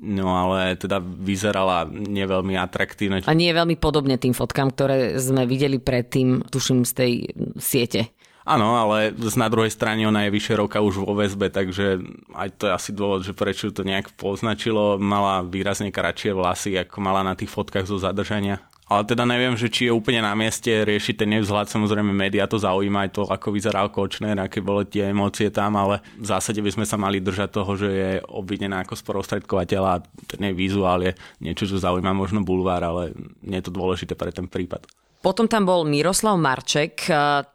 No 0.00 0.32
ale 0.32 0.80
teda 0.80 0.96
vyzerala 0.96 1.84
neveľmi 1.84 2.56
atraktívne. 2.56 3.20
A 3.28 3.36
nie 3.36 3.52
je 3.52 3.58
veľmi 3.60 3.76
podobne 3.76 4.16
tým 4.16 4.32
fotkám, 4.32 4.72
ktoré 4.72 5.20
sme 5.20 5.44
videli 5.44 5.76
predtým, 5.76 6.48
tuším, 6.48 6.88
z 6.88 6.92
tej 6.96 7.12
siete. 7.60 8.00
Áno, 8.48 8.80
ale 8.80 9.12
na 9.36 9.48
druhej 9.52 9.68
strane 9.68 10.08
ona 10.08 10.24
je 10.26 10.34
vyše 10.34 10.56
roka 10.56 10.80
už 10.80 11.04
vo 11.04 11.12
väzbe, 11.12 11.52
takže 11.52 12.00
aj 12.32 12.48
to 12.56 12.64
je 12.66 12.72
asi 12.72 12.90
dôvod, 12.96 13.20
že 13.20 13.36
prečo 13.36 13.68
to 13.68 13.84
nejak 13.84 14.16
poznačilo. 14.16 14.96
Mala 14.96 15.44
výrazne 15.44 15.92
kratšie 15.92 16.32
vlasy, 16.32 16.80
ako 16.80 16.96
mala 17.04 17.20
na 17.20 17.36
tých 17.36 17.52
fotkách 17.52 17.84
zo 17.84 18.00
zadržania. 18.00 18.64
Ale 18.90 19.06
teda 19.06 19.22
neviem, 19.22 19.54
že 19.54 19.70
či 19.70 19.86
je 19.86 19.94
úplne 19.94 20.18
na 20.18 20.34
mieste 20.34 20.66
riešiť 20.66 21.22
ten 21.22 21.30
nevzhľad. 21.38 21.70
Samozrejme, 21.70 22.10
média 22.10 22.50
to 22.50 22.58
zaujíma 22.58 23.06
aj 23.06 23.10
to, 23.14 23.22
ako 23.22 23.54
vyzeral 23.54 23.86
Kočner, 23.86 24.34
aké 24.34 24.58
boli 24.58 24.82
tie 24.90 25.14
emócie 25.14 25.46
tam, 25.54 25.78
ale 25.78 26.02
v 26.18 26.26
zásade 26.26 26.58
by 26.58 26.74
sme 26.74 26.82
sa 26.82 26.98
mali 26.98 27.22
držať 27.22 27.54
toho, 27.54 27.78
že 27.78 27.86
je 27.86 28.10
obvinená 28.26 28.82
ako 28.82 28.98
sprostredkovateľ 28.98 29.82
a 29.86 30.02
ten 30.02 30.42
jej 30.42 30.54
vizuál 30.58 31.06
je 31.06 31.14
niečo, 31.38 31.70
čo 31.70 31.78
zaujíma 31.78 32.10
možno 32.10 32.42
bulvár, 32.42 32.82
ale 32.82 33.14
nie 33.46 33.62
je 33.62 33.70
to 33.70 33.76
dôležité 33.78 34.18
pre 34.18 34.34
ten 34.34 34.50
prípad. 34.50 34.82
Potom 35.20 35.46
tam 35.46 35.68
bol 35.68 35.86
Miroslav 35.86 36.34
Marček, 36.40 37.06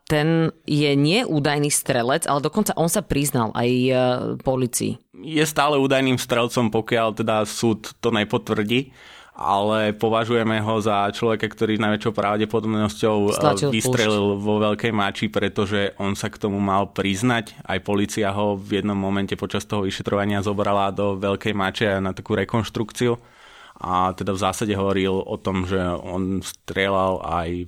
ten 0.08 0.54
je 0.64 0.92
nie 0.96 1.26
údajný 1.28 1.68
strelec, 1.74 2.30
ale 2.30 2.46
dokonca 2.46 2.78
on 2.78 2.88
sa 2.88 3.02
priznal 3.02 3.50
aj 3.58 3.70
e, 3.74 3.92
policii. 4.46 4.94
Je 5.26 5.42
stále 5.50 5.82
údajným 5.82 6.22
strelcom, 6.22 6.70
pokiaľ 6.70 7.18
teda 7.26 7.42
súd 7.50 7.98
to 7.98 8.14
nepotvrdí 8.14 8.94
ale 9.36 9.92
považujeme 9.92 10.64
ho 10.64 10.80
za 10.80 11.12
človeka, 11.12 11.52
ktorý 11.52 11.76
najväčšou 11.76 12.14
pravdepodobnosťou 12.16 13.18
eh, 13.28 13.36
Stlačil 13.36 13.70
vystrelil 13.70 14.28
púšť. 14.32 14.42
vo 14.42 14.54
Veľkej 14.64 14.94
Mači, 14.96 15.28
pretože 15.28 15.92
on 16.00 16.16
sa 16.16 16.32
k 16.32 16.40
tomu 16.40 16.64
mal 16.64 16.96
priznať. 16.96 17.60
Aj 17.68 17.78
policia 17.84 18.32
ho 18.32 18.56
v 18.56 18.80
jednom 18.80 18.96
momente 18.96 19.36
počas 19.36 19.68
toho 19.68 19.84
vyšetrovania 19.84 20.40
zobrala 20.40 20.96
do 20.96 21.20
Veľkej 21.20 21.52
Mače 21.52 22.00
na 22.00 22.16
takú 22.16 22.40
rekonštrukciu 22.40 23.36
a 23.76 24.16
teda 24.16 24.32
v 24.32 24.40
zásade 24.40 24.72
hovoril 24.72 25.12
o 25.12 25.36
tom, 25.36 25.68
že 25.68 25.80
on 25.84 26.40
strieľal 26.40 27.20
aj 27.28 27.68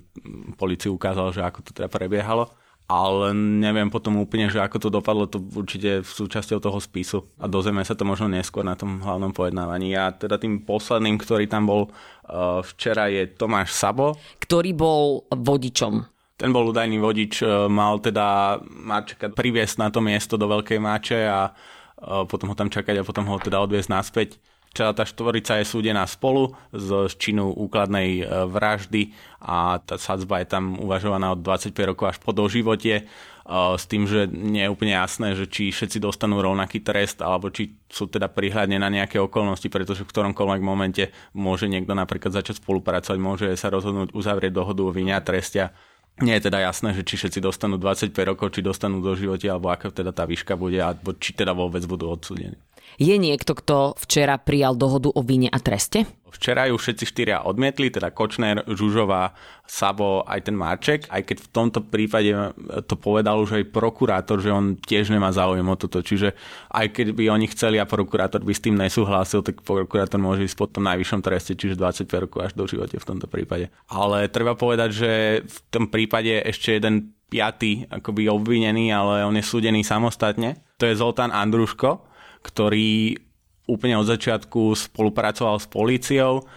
policiu 0.55 0.95
ukázal, 0.95 1.35
že 1.35 1.43
ako 1.43 1.59
to 1.67 1.71
teda 1.75 1.91
prebiehalo. 1.91 2.47
Ale 2.87 3.35
neviem 3.35 3.91
potom 3.91 4.15
úplne, 4.23 4.47
že 4.47 4.63
ako 4.63 4.77
to 4.79 4.89
dopadlo, 4.89 5.27
to 5.27 5.43
určite 5.43 6.07
v 6.07 6.09
súčasťou 6.09 6.63
toho 6.63 6.79
spisu 6.79 7.19
a 7.35 7.43
dozrieme 7.51 7.83
sa 7.83 7.99
to 7.99 8.07
možno 8.07 8.31
neskôr 8.31 8.63
na 8.63 8.79
tom 8.79 9.03
hlavnom 9.03 9.35
pojednávaní. 9.35 9.91
A 9.99 10.15
teda 10.15 10.39
tým 10.39 10.63
posledným, 10.63 11.19
ktorý 11.19 11.51
tam 11.51 11.67
bol 11.67 11.91
uh, 11.91 12.63
včera 12.63 13.11
je 13.11 13.27
Tomáš 13.27 13.75
Sabo. 13.75 14.15
Ktorý 14.39 14.71
bol 14.71 15.27
vodičom. 15.35 16.07
Ten 16.39 16.55
bol 16.55 16.71
údajný 16.71 16.95
vodič, 17.03 17.43
uh, 17.43 17.67
mal 17.67 17.99
teda 17.99 18.55
Marčeka 18.63 19.35
priviesť 19.35 19.83
na 19.83 19.91
to 19.91 19.99
miesto 19.99 20.39
do 20.39 20.47
Veľkej 20.47 20.79
Máče 20.79 21.27
a 21.27 21.51
uh, 21.51 22.23
potom 22.23 22.47
ho 22.47 22.55
tam 22.55 22.71
čakať 22.71 23.03
a 23.03 23.07
potom 23.07 23.27
ho 23.27 23.35
teda 23.35 23.59
odviesť 23.59 23.91
naspäť 23.91 24.39
tá 24.77 25.03
štvorica 25.03 25.57
je 25.61 25.65
súdená 25.65 26.05
spolu 26.05 26.53
z 26.73 27.11
činu 27.17 27.49
úkladnej 27.53 28.21
e, 28.21 28.23
vraždy 28.45 29.13
a 29.41 29.81
tá 29.81 29.97
sadzba 29.97 30.41
je 30.41 30.47
tam 30.53 30.77
uvažovaná 30.77 31.33
od 31.33 31.41
25 31.41 31.73
rokov 31.93 32.05
až 32.13 32.17
po 32.21 32.33
doživotie 32.33 33.01
e, 33.01 33.03
s 33.49 33.83
tým, 33.89 34.05
že 34.05 34.29
nie 34.29 34.65
je 34.65 34.73
úplne 34.73 34.93
jasné, 34.93 35.33
že 35.33 35.49
či 35.49 35.73
všetci 35.73 35.97
dostanú 35.97 36.39
rovnaký 36.39 36.85
trest 36.85 37.21
alebo 37.25 37.49
či 37.49 37.73
sú 37.89 38.05
teda 38.09 38.29
prihľadne 38.29 38.77
na 38.77 38.89
nejaké 38.93 39.17
okolnosti, 39.17 39.65
pretože 39.67 40.05
v 40.05 40.11
ktoromkoľvek 40.13 40.61
momente 40.61 41.09
môže 41.33 41.65
niekto 41.65 41.97
napríklad 41.97 42.33
začať 42.33 42.61
spolupracovať, 42.61 43.17
môže 43.17 43.47
sa 43.57 43.73
rozhodnúť 43.73 44.13
uzavrieť 44.13 44.53
dohodu 44.53 44.81
o 44.85 44.93
vine 44.93 45.17
a 45.17 45.25
trestia 45.25 45.73
nie 46.17 46.33
je 46.33 46.49
teda 46.49 46.65
jasné, 46.65 46.97
že 46.97 47.05
či 47.05 47.13
všetci 47.13 47.37
dostanú 47.37 47.77
25 47.77 48.09
rokov, 48.25 48.57
či 48.57 48.65
dostanú 48.65 49.05
do 49.05 49.13
živote, 49.13 49.45
alebo 49.45 49.69
aká 49.69 49.93
teda 49.93 50.09
tá 50.09 50.25
výška 50.25 50.57
bude, 50.57 50.81
alebo 50.81 51.13
či 51.13 51.37
teda 51.37 51.53
vôbec 51.53 51.85
budú 51.85 52.09
odsúdení. 52.09 52.57
Je 52.95 53.13
niekto, 53.19 53.51
kto 53.53 53.93
včera 53.99 54.39
prijal 54.39 54.79
dohodu 54.79 55.11
o 55.11 55.21
vine 55.21 55.51
a 55.51 55.59
treste? 55.59 56.07
Včera 56.27 56.67
ju 56.67 56.75
všetci 56.75 57.05
štyria 57.07 57.43
odmietli, 57.47 57.87
teda 57.87 58.11
Kočner, 58.11 58.63
Žužová, 58.67 59.31
Sabo, 59.63 60.27
aj 60.27 60.47
ten 60.47 60.55
Marček, 60.59 61.07
aj 61.07 61.23
keď 61.23 61.37
v 61.39 61.51
tomto 61.51 61.79
prípade 61.87 62.31
to 62.83 62.95
povedal 62.99 63.39
už 63.39 63.63
aj 63.63 63.71
prokurátor, 63.71 64.43
že 64.43 64.51
on 64.51 64.75
tiež 64.75 65.07
nemá 65.07 65.31
záujem 65.31 65.63
o 65.63 65.75
toto. 65.79 66.03
Čiže 66.03 66.35
aj 66.71 66.93
keď 66.93 67.07
by 67.15 67.23
oni 67.31 67.47
chceli 67.51 67.77
a 67.79 67.87
prokurátor 67.87 68.43
by 68.43 68.53
s 68.53 68.63
tým 68.63 68.75
nesúhlasil, 68.75 69.39
tak 69.39 69.63
prokurátor 69.63 70.19
môže 70.19 70.43
ísť 70.43 70.57
po 70.59 70.67
tom 70.67 70.83
najvyššom 70.85 71.21
treste, 71.23 71.55
čiže 71.55 71.79
25 71.79 72.23
rokov 72.27 72.39
až 72.43 72.51
do 72.59 72.67
živote 72.67 72.99
v 72.99 73.07
tomto 73.07 73.27
prípade. 73.31 73.71
Ale 73.87 74.27
treba 74.27 74.53
povedať, 74.53 74.89
že 74.91 75.11
v 75.47 75.57
tom 75.71 75.87
prípade 75.87 76.43
ešte 76.43 76.75
jeden 76.75 77.15
piatý 77.27 77.87
akoby 77.87 78.27
obvinený, 78.31 78.91
ale 78.91 79.23
on 79.23 79.35
je 79.35 79.43
súdený 79.43 79.83
samostatne. 79.83 80.59
To 80.79 80.87
je 80.87 80.95
Zoltán 80.95 81.31
Andruško, 81.31 82.07
ktorý 82.47 83.19
úplne 83.67 83.99
od 83.99 84.07
začiatku 84.07 84.73
spolupracoval 84.73 85.59
s 85.59 85.67
políciou, 85.67 86.47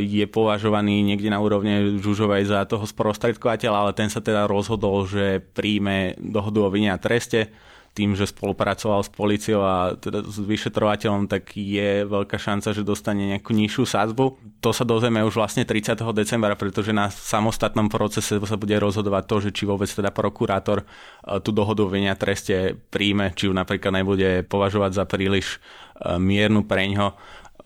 je 0.00 0.24
považovaný 0.24 1.04
niekde 1.04 1.28
na 1.28 1.36
úrovne 1.36 2.00
Žužovej 2.00 2.48
za 2.48 2.64
toho 2.64 2.88
sprostredkovateľa, 2.88 3.76
ale 3.84 3.92
ten 3.92 4.08
sa 4.08 4.24
teda 4.24 4.48
rozhodol, 4.48 5.04
že 5.04 5.44
príjme 5.52 6.16
dohodu 6.16 6.64
o 6.64 6.72
vine 6.72 6.88
a 6.88 6.96
treste 6.96 7.52
tým, 7.98 8.14
že 8.14 8.30
spolupracoval 8.30 9.02
s 9.02 9.10
policiou 9.10 9.66
a 9.66 9.98
teda 9.98 10.22
s 10.22 10.38
vyšetrovateľom, 10.38 11.26
tak 11.26 11.50
je 11.58 12.06
veľká 12.06 12.38
šanca, 12.38 12.70
že 12.70 12.86
dostane 12.86 13.26
nejakú 13.34 13.50
nižšiu 13.50 13.82
sázbu. 13.90 14.38
To 14.62 14.70
sa 14.70 14.86
dozrieme 14.86 15.26
už 15.26 15.34
vlastne 15.34 15.66
30. 15.66 15.98
decembra, 16.14 16.54
pretože 16.54 16.94
na 16.94 17.10
samostatnom 17.10 17.90
procese 17.90 18.38
sa 18.38 18.54
bude 18.54 18.78
rozhodovať 18.78 19.24
to, 19.26 19.36
že 19.42 19.50
či 19.50 19.66
vôbec 19.66 19.90
teda 19.90 20.14
prokurátor 20.14 20.86
e, 20.86 21.42
tú 21.42 21.50
dohodu 21.50 21.82
o 21.82 21.90
treste 22.14 22.78
príjme, 22.94 23.34
či 23.34 23.50
ju 23.50 23.52
napríklad 23.52 23.90
nebude 23.90 24.46
považovať 24.46 24.90
za 24.94 25.04
príliš 25.10 25.58
e, 25.98 26.14
miernu 26.22 26.62
preňho. 26.62 27.18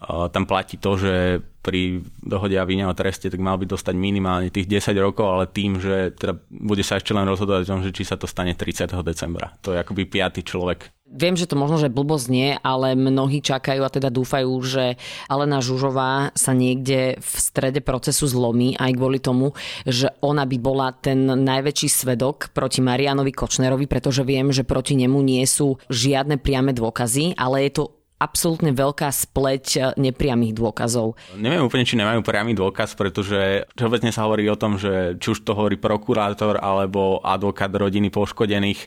E, 0.02 0.28
tam 0.34 0.44
platí 0.44 0.76
to, 0.76 0.98
že 0.98 1.12
pri 1.62 2.02
dohode 2.18 2.58
a 2.58 2.66
vine 2.66 2.90
o 2.90 2.94
treste, 2.94 3.30
tak 3.30 3.38
mal 3.38 3.54
by 3.54 3.70
dostať 3.70 3.94
minimálne 3.94 4.50
tých 4.50 4.66
10 4.66 4.98
rokov, 4.98 5.26
ale 5.30 5.46
tým, 5.46 5.78
že 5.78 6.10
teda 6.18 6.34
bude 6.50 6.82
sa 6.82 6.98
ešte 6.98 7.14
len 7.14 7.24
rozhodovať 7.30 7.62
o 7.64 7.70
tom, 7.70 7.80
že 7.86 7.94
či 7.94 8.02
sa 8.02 8.18
to 8.18 8.26
stane 8.26 8.50
30. 8.58 8.90
decembra. 9.06 9.54
To 9.62 9.70
je 9.70 9.78
akoby 9.78 10.10
piatý 10.10 10.42
človek. 10.42 10.90
Viem, 11.12 11.36
že 11.36 11.44
to 11.44 11.60
možno, 11.60 11.76
že 11.76 11.92
blbosť 11.92 12.26
nie, 12.32 12.56
ale 12.64 12.96
mnohí 12.96 13.44
čakajú 13.44 13.84
a 13.84 13.92
teda 13.92 14.08
dúfajú, 14.08 14.48
že 14.64 14.96
Alena 15.28 15.60
Žužová 15.60 16.32
sa 16.32 16.56
niekde 16.56 17.20
v 17.20 17.32
strede 17.36 17.84
procesu 17.84 18.24
zlomí 18.24 18.80
aj 18.80 18.96
kvôli 18.96 19.20
tomu, 19.20 19.52
že 19.84 20.08
ona 20.24 20.48
by 20.48 20.56
bola 20.56 20.88
ten 20.96 21.28
najväčší 21.28 21.88
svedok 21.92 22.48
proti 22.56 22.80
Marianovi 22.80 23.28
Kočnerovi, 23.28 23.84
pretože 23.84 24.24
viem, 24.24 24.56
že 24.56 24.64
proti 24.64 24.96
nemu 24.96 25.20
nie 25.20 25.44
sú 25.44 25.76
žiadne 25.92 26.40
priame 26.40 26.72
dôkazy, 26.72 27.36
ale 27.36 27.68
je 27.68 27.76
to 27.76 28.01
absolútne 28.22 28.70
veľká 28.70 29.10
spleť 29.10 29.66
eh, 29.74 29.82
nepriamých 29.98 30.54
dôkazov. 30.54 31.18
Neviem 31.34 31.66
úplne, 31.66 31.82
či 31.82 31.98
nemajú 31.98 32.22
priamy 32.22 32.54
dôkaz, 32.54 32.94
pretože 32.94 33.66
všeobecne 33.74 34.14
sa 34.14 34.22
hovorí 34.30 34.46
o 34.46 34.54
tom, 34.54 34.78
že 34.78 35.18
či 35.18 35.34
už 35.34 35.42
to 35.42 35.58
hovorí 35.58 35.74
prokurátor 35.74 36.62
alebo 36.62 37.18
advokát 37.26 37.74
rodiny 37.74 38.14
poškodených, 38.14 38.86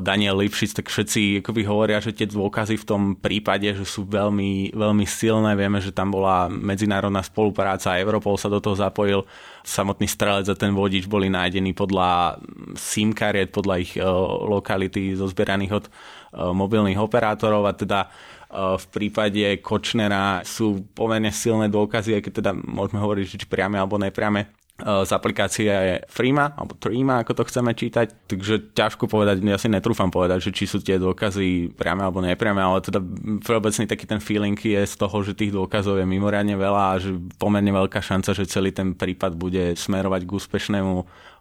Daniel 0.00 0.40
Lipšic, 0.40 0.80
tak 0.80 0.88
všetci 0.88 1.44
akoby 1.44 1.68
hovoria, 1.68 2.00
že 2.00 2.16
tie 2.16 2.24
dôkazy 2.24 2.80
v 2.80 2.88
tom 2.88 3.02
prípade, 3.12 3.68
že 3.76 3.84
sú 3.84 4.08
veľmi, 4.08 4.72
veľmi 4.72 5.04
silné. 5.04 5.52
Vieme, 5.52 5.84
že 5.84 5.92
tam 5.92 6.08
bola 6.08 6.48
medzinárodná 6.48 7.20
spolupráca, 7.20 8.00
Europol 8.00 8.40
sa 8.40 8.48
do 8.48 8.56
toho 8.56 8.72
zapojil, 8.72 9.28
samotný 9.60 10.08
strelec 10.08 10.48
a 10.48 10.56
ten 10.56 10.72
vodič 10.72 11.04
boli 11.04 11.28
nájdení 11.28 11.76
podľa 11.76 12.40
SIM 12.72 13.12
kariet, 13.12 13.52
podľa 13.52 13.74
ich 13.84 13.92
uh, 14.00 14.08
lokality 14.48 15.12
zozbieraných 15.12 15.72
od 15.76 15.84
uh, 15.84 16.56
mobilných 16.56 16.96
operátorov. 16.96 17.68
A 17.68 17.76
teda 17.76 18.08
v 18.50 18.86
prípade 18.90 19.62
Kočnera 19.62 20.42
sú 20.42 20.82
pomerne 20.90 21.30
silné 21.30 21.70
dôkazy, 21.70 22.18
aj 22.18 22.22
keď 22.26 22.32
teda 22.42 22.52
môžeme 22.58 22.98
hovoriť, 22.98 23.38
či 23.38 23.46
priame 23.46 23.78
alebo 23.78 23.94
nepriame 23.94 24.59
z 24.80 25.10
aplikácie 25.12 25.70
je 25.70 25.96
Freema, 26.08 26.52
alebo 26.56 26.76
Trima, 26.76 27.22
ako 27.22 27.40
to 27.40 27.48
chceme 27.48 27.72
čítať. 27.76 28.28
Takže 28.28 28.74
ťažko 28.74 29.06
povedať, 29.06 29.40
ja 29.44 29.60
si 29.60 29.68
netrúfam 29.68 30.08
povedať, 30.08 30.48
že 30.48 30.50
či 30.50 30.64
sú 30.64 30.80
tie 30.80 30.96
dôkazy 30.96 31.76
priame 31.76 32.04
alebo 32.04 32.24
nepriame, 32.24 32.60
ale 32.60 32.82
teda 32.82 33.00
všeobecný 33.44 33.84
taký 33.86 34.04
ten 34.08 34.20
feeling 34.20 34.56
je 34.56 34.82
z 34.82 34.94
toho, 34.96 35.16
že 35.22 35.36
tých 35.36 35.54
dôkazov 35.54 36.00
je 36.00 36.06
mimoriadne 36.08 36.56
veľa 36.56 36.84
a 36.96 37.00
že 37.00 37.16
pomerne 37.36 37.70
veľká 37.70 38.00
šanca, 38.00 38.36
že 38.36 38.50
celý 38.50 38.74
ten 38.74 38.96
prípad 38.96 39.36
bude 39.36 39.76
smerovať 39.76 40.26
k 40.26 40.30
úspešnému 40.34 40.94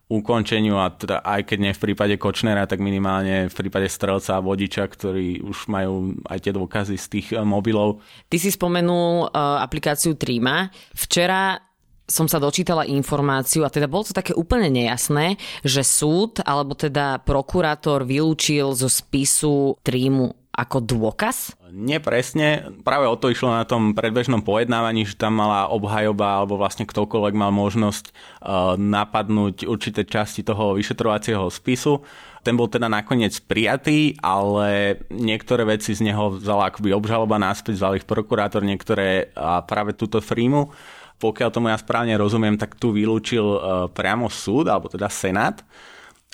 ukončeniu 0.09 0.81
a 0.81 0.89
teda 0.89 1.21
aj 1.21 1.53
keď 1.53 1.57
nie 1.61 1.73
v 1.77 1.83
prípade 1.85 2.17
Kočnera, 2.17 2.65
tak 2.65 2.81
minimálne 2.81 3.45
v 3.45 3.55
prípade 3.55 3.85
strelca 3.85 4.41
a 4.41 4.43
vodiča, 4.43 4.89
ktorí 4.89 5.45
už 5.45 5.69
majú 5.69 6.17
aj 6.25 6.49
tie 6.49 6.53
dôkazy 6.57 6.97
z 6.97 7.07
tých 7.07 7.27
eh, 7.37 7.45
mobilov. 7.45 8.01
Ty 8.25 8.41
si 8.41 8.49
spomenul 8.49 9.29
uh, 9.29 9.61
aplikáciu 9.61 10.17
Trima. 10.17 10.73
Včera 10.97 11.68
som 12.09 12.25
sa 12.25 12.41
dočítala 12.41 12.89
informáciu 12.89 13.63
a 13.63 13.71
teda 13.71 13.85
bolo 13.85 14.09
to 14.09 14.17
také 14.17 14.33
úplne 14.33 14.67
nejasné, 14.73 15.37
že 15.61 15.85
súd 15.85 16.41
alebo 16.41 16.73
teda 16.73 17.21
prokurátor 17.21 18.03
vylúčil 18.03 18.73
zo 18.73 18.89
spisu 18.89 19.77
trímu 19.85 20.33
ako 20.59 20.77
dôkaz? 20.83 21.55
Nie 21.69 22.01
presne. 22.03 22.73
Práve 22.83 23.07
o 23.07 23.15
to 23.15 23.31
išlo 23.31 23.53
na 23.53 23.63
tom 23.63 23.95
predbežnom 23.95 24.43
pojednávaní, 24.43 25.07
že 25.07 25.15
tam 25.15 25.39
mala 25.39 25.71
obhajoba 25.71 26.41
alebo 26.41 26.59
vlastne 26.59 26.83
ktokoľvek 26.83 27.33
mal 27.37 27.53
možnosť 27.53 28.05
uh, 28.09 28.75
napadnúť 28.75 29.69
určité 29.69 30.03
časti 30.03 30.43
toho 30.43 30.75
vyšetrovacieho 30.75 31.47
spisu. 31.47 32.03
Ten 32.41 32.57
bol 32.57 32.71
teda 32.71 32.89
nakoniec 32.89 33.35
prijatý, 33.45 34.17
ale 34.19 34.99
niektoré 35.13 35.67
veci 35.67 35.93
z 35.93 36.01
neho 36.03 36.39
vzala 36.39 36.71
akoby 36.73 36.95
obžaloba 36.95 37.37
náspäť, 37.37 37.79
vzal 37.79 37.99
ich 37.99 38.07
prokurátor, 38.07 38.65
niektoré 38.65 39.29
a 39.37 39.61
práve 39.63 39.93
túto 39.93 40.19
frímu 40.23 40.71
pokiaľ 41.19 41.49
tomu 41.51 41.67
ja 41.67 41.77
správne 41.77 42.15
rozumiem, 42.15 42.55
tak 42.55 42.79
tu 42.79 42.95
vylúčil 42.95 43.43
uh, 43.43 43.59
priamo 43.91 44.31
súd, 44.31 44.71
alebo 44.71 44.87
teda 44.87 45.11
senát, 45.11 45.61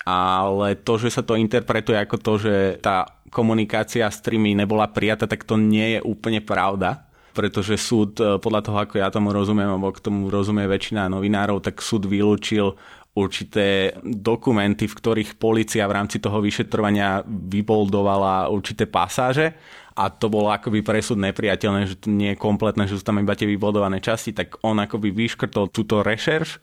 ale 0.06 0.78
to, 0.78 1.02
že 1.02 1.10
sa 1.10 1.26
to 1.26 1.34
interpretuje 1.34 1.98
ako 1.98 2.16
to, 2.22 2.32
že 2.38 2.54
tá 2.78 3.04
komunikácia 3.34 4.06
s 4.06 4.22
trimi 4.22 4.54
nebola 4.54 4.86
prijata, 4.86 5.26
tak 5.26 5.42
to 5.42 5.58
nie 5.58 5.98
je 5.98 6.00
úplne 6.06 6.38
pravda. 6.38 7.02
Pretože 7.36 7.76
súd, 7.76 8.16
uh, 8.22 8.38
podľa 8.38 8.62
toho, 8.64 8.78
ako 8.80 8.94
ja 8.96 9.10
tomu 9.10 9.34
rozumiem, 9.34 9.68
alebo 9.68 9.92
k 9.92 10.00
tomu 10.00 10.30
rozumie 10.30 10.64
väčšina 10.70 11.10
novinárov, 11.10 11.60
tak 11.60 11.82
súd 11.82 12.06
vylúčil 12.06 12.72
určité 13.16 13.96
dokumenty, 14.04 14.84
v 14.86 14.96
ktorých 14.96 15.30
policia 15.40 15.88
v 15.88 15.96
rámci 15.96 16.20
toho 16.20 16.38
vyšetrovania 16.38 17.24
vyboldovala 17.26 18.52
určité 18.52 18.84
pasáže 18.84 19.56
a 19.96 20.12
to 20.12 20.28
bolo 20.28 20.52
akoby 20.52 20.84
pre 20.84 21.00
súd 21.00 21.16
nepriateľné, 21.24 21.88
že 21.88 21.96
to 21.96 22.12
nie 22.12 22.36
je 22.36 22.38
kompletné, 22.38 22.84
že 22.84 23.00
sú 23.00 23.02
tam 23.02 23.16
iba 23.16 23.32
tie 23.32 23.48
vybodované 23.48 24.04
časti, 24.04 24.36
tak 24.36 24.60
on 24.60 24.76
akoby 24.76 25.08
vyškrtol 25.08 25.72
túto 25.72 26.04
rešerš 26.04 26.60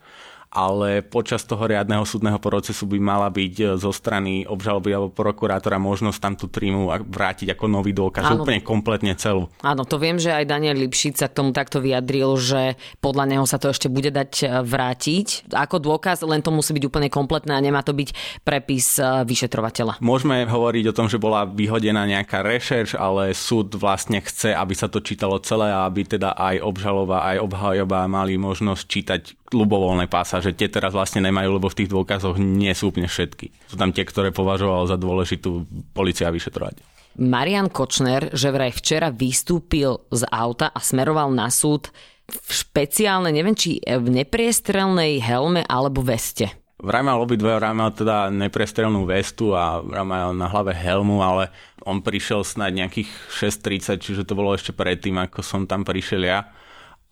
ale 0.54 1.02
počas 1.02 1.42
toho 1.42 1.66
riadneho 1.66 2.06
súdneho 2.06 2.38
procesu 2.38 2.86
by 2.86 3.02
mala 3.02 3.28
byť 3.28 3.54
e, 3.58 3.64
zo 3.74 3.90
strany 3.90 4.46
obžaloby 4.46 4.94
alebo 4.94 5.10
prokurátora 5.10 5.82
možnosť 5.82 6.18
tam 6.22 6.34
tú 6.38 6.46
trímu 6.46 6.86
vrátiť 7.10 7.58
ako 7.58 7.64
nový 7.66 7.90
dôkaz, 7.90 8.30
Áno. 8.30 8.46
úplne 8.46 8.62
kompletne 8.62 9.18
celú. 9.18 9.50
Áno, 9.66 9.82
to 9.82 9.98
viem, 9.98 10.16
že 10.16 10.30
aj 10.30 10.46
Daniel 10.46 10.78
Lipšic 10.78 11.18
sa 11.18 11.26
k 11.26 11.42
tomu 11.42 11.50
takto 11.50 11.82
vyjadril, 11.82 12.38
že 12.38 12.78
podľa 13.02 13.34
neho 13.34 13.44
sa 13.44 13.58
to 13.58 13.74
ešte 13.74 13.90
bude 13.90 14.14
dať 14.14 14.32
e, 14.40 14.62
vrátiť 14.62 15.50
ako 15.50 15.82
dôkaz, 15.82 16.22
len 16.22 16.40
to 16.40 16.54
musí 16.54 16.70
byť 16.70 16.84
úplne 16.86 17.10
kompletné 17.10 17.58
a 17.58 17.60
nemá 17.60 17.82
to 17.82 17.90
byť 17.90 18.40
prepis 18.46 19.02
e, 19.02 19.26
vyšetrovateľa. 19.26 19.98
Môžeme 19.98 20.46
hovoriť 20.46 20.84
o 20.94 20.96
tom, 20.96 21.10
že 21.10 21.18
bola 21.18 21.42
vyhodená 21.42 22.06
nejaká 22.06 22.46
rešerš, 22.46 22.94
ale 22.94 23.34
súd 23.34 23.74
vlastne 23.74 24.22
chce, 24.22 24.54
aby 24.54 24.74
sa 24.78 24.86
to 24.86 25.02
čítalo 25.02 25.42
celé 25.42 25.74
a 25.74 25.90
aby 25.90 26.06
teda 26.06 26.38
aj 26.38 26.62
obžaloba, 26.62 27.26
aj 27.26 27.42
obhajoba 27.42 28.06
mali 28.06 28.38
možnosť 28.38 28.82
čítať 28.86 29.22
ľubovoľné 29.54 30.10
pasáže. 30.10 30.50
Tie 30.52 30.66
teraz 30.66 30.90
vlastne 30.90 31.22
nemajú, 31.22 31.56
lebo 31.56 31.70
v 31.70 31.78
tých 31.78 31.92
dôkazoch 31.94 32.34
nie 32.36 32.74
sú 32.74 32.90
úplne 32.90 33.06
všetky. 33.06 33.70
Sú 33.70 33.78
tam 33.78 33.94
tie, 33.94 34.02
ktoré 34.02 34.34
považoval 34.34 34.90
za 34.90 34.98
dôležitú 34.98 35.64
policia 35.94 36.28
vyšetrovať. 36.34 36.82
Marian 37.14 37.70
Kočner, 37.70 38.34
že 38.34 38.50
vraj 38.50 38.74
včera 38.74 39.14
vystúpil 39.14 40.02
z 40.10 40.26
auta 40.34 40.74
a 40.74 40.82
smeroval 40.82 41.30
na 41.30 41.46
súd 41.46 41.94
v 42.26 42.50
špeciálne, 42.50 43.30
neviem 43.30 43.54
či 43.54 43.78
v 43.84 44.08
nepriestrelnej 44.10 45.22
helme 45.22 45.62
alebo 45.62 46.02
veste. 46.02 46.50
Vraj 46.84 47.06
mal 47.06 47.22
obidve, 47.22 47.54
vraj 47.54 47.70
mal 47.70 47.94
teda 47.94 48.34
neprestrelnú 48.34 49.06
vestu 49.06 49.54
a 49.54 49.78
vraj 49.78 50.04
mal 50.04 50.34
na 50.34 50.50
hlave 50.50 50.74
helmu, 50.74 51.22
ale 51.22 51.54
on 51.86 52.02
prišiel 52.02 52.42
snáď 52.42 52.84
nejakých 52.84 53.08
6.30, 53.30 54.02
čiže 54.02 54.26
to 54.26 54.34
bolo 54.34 54.52
ešte 54.52 54.74
predtým, 54.74 55.14
ako 55.22 55.40
som 55.40 55.70
tam 55.70 55.86
prišiel 55.86 56.26
ja. 56.26 56.50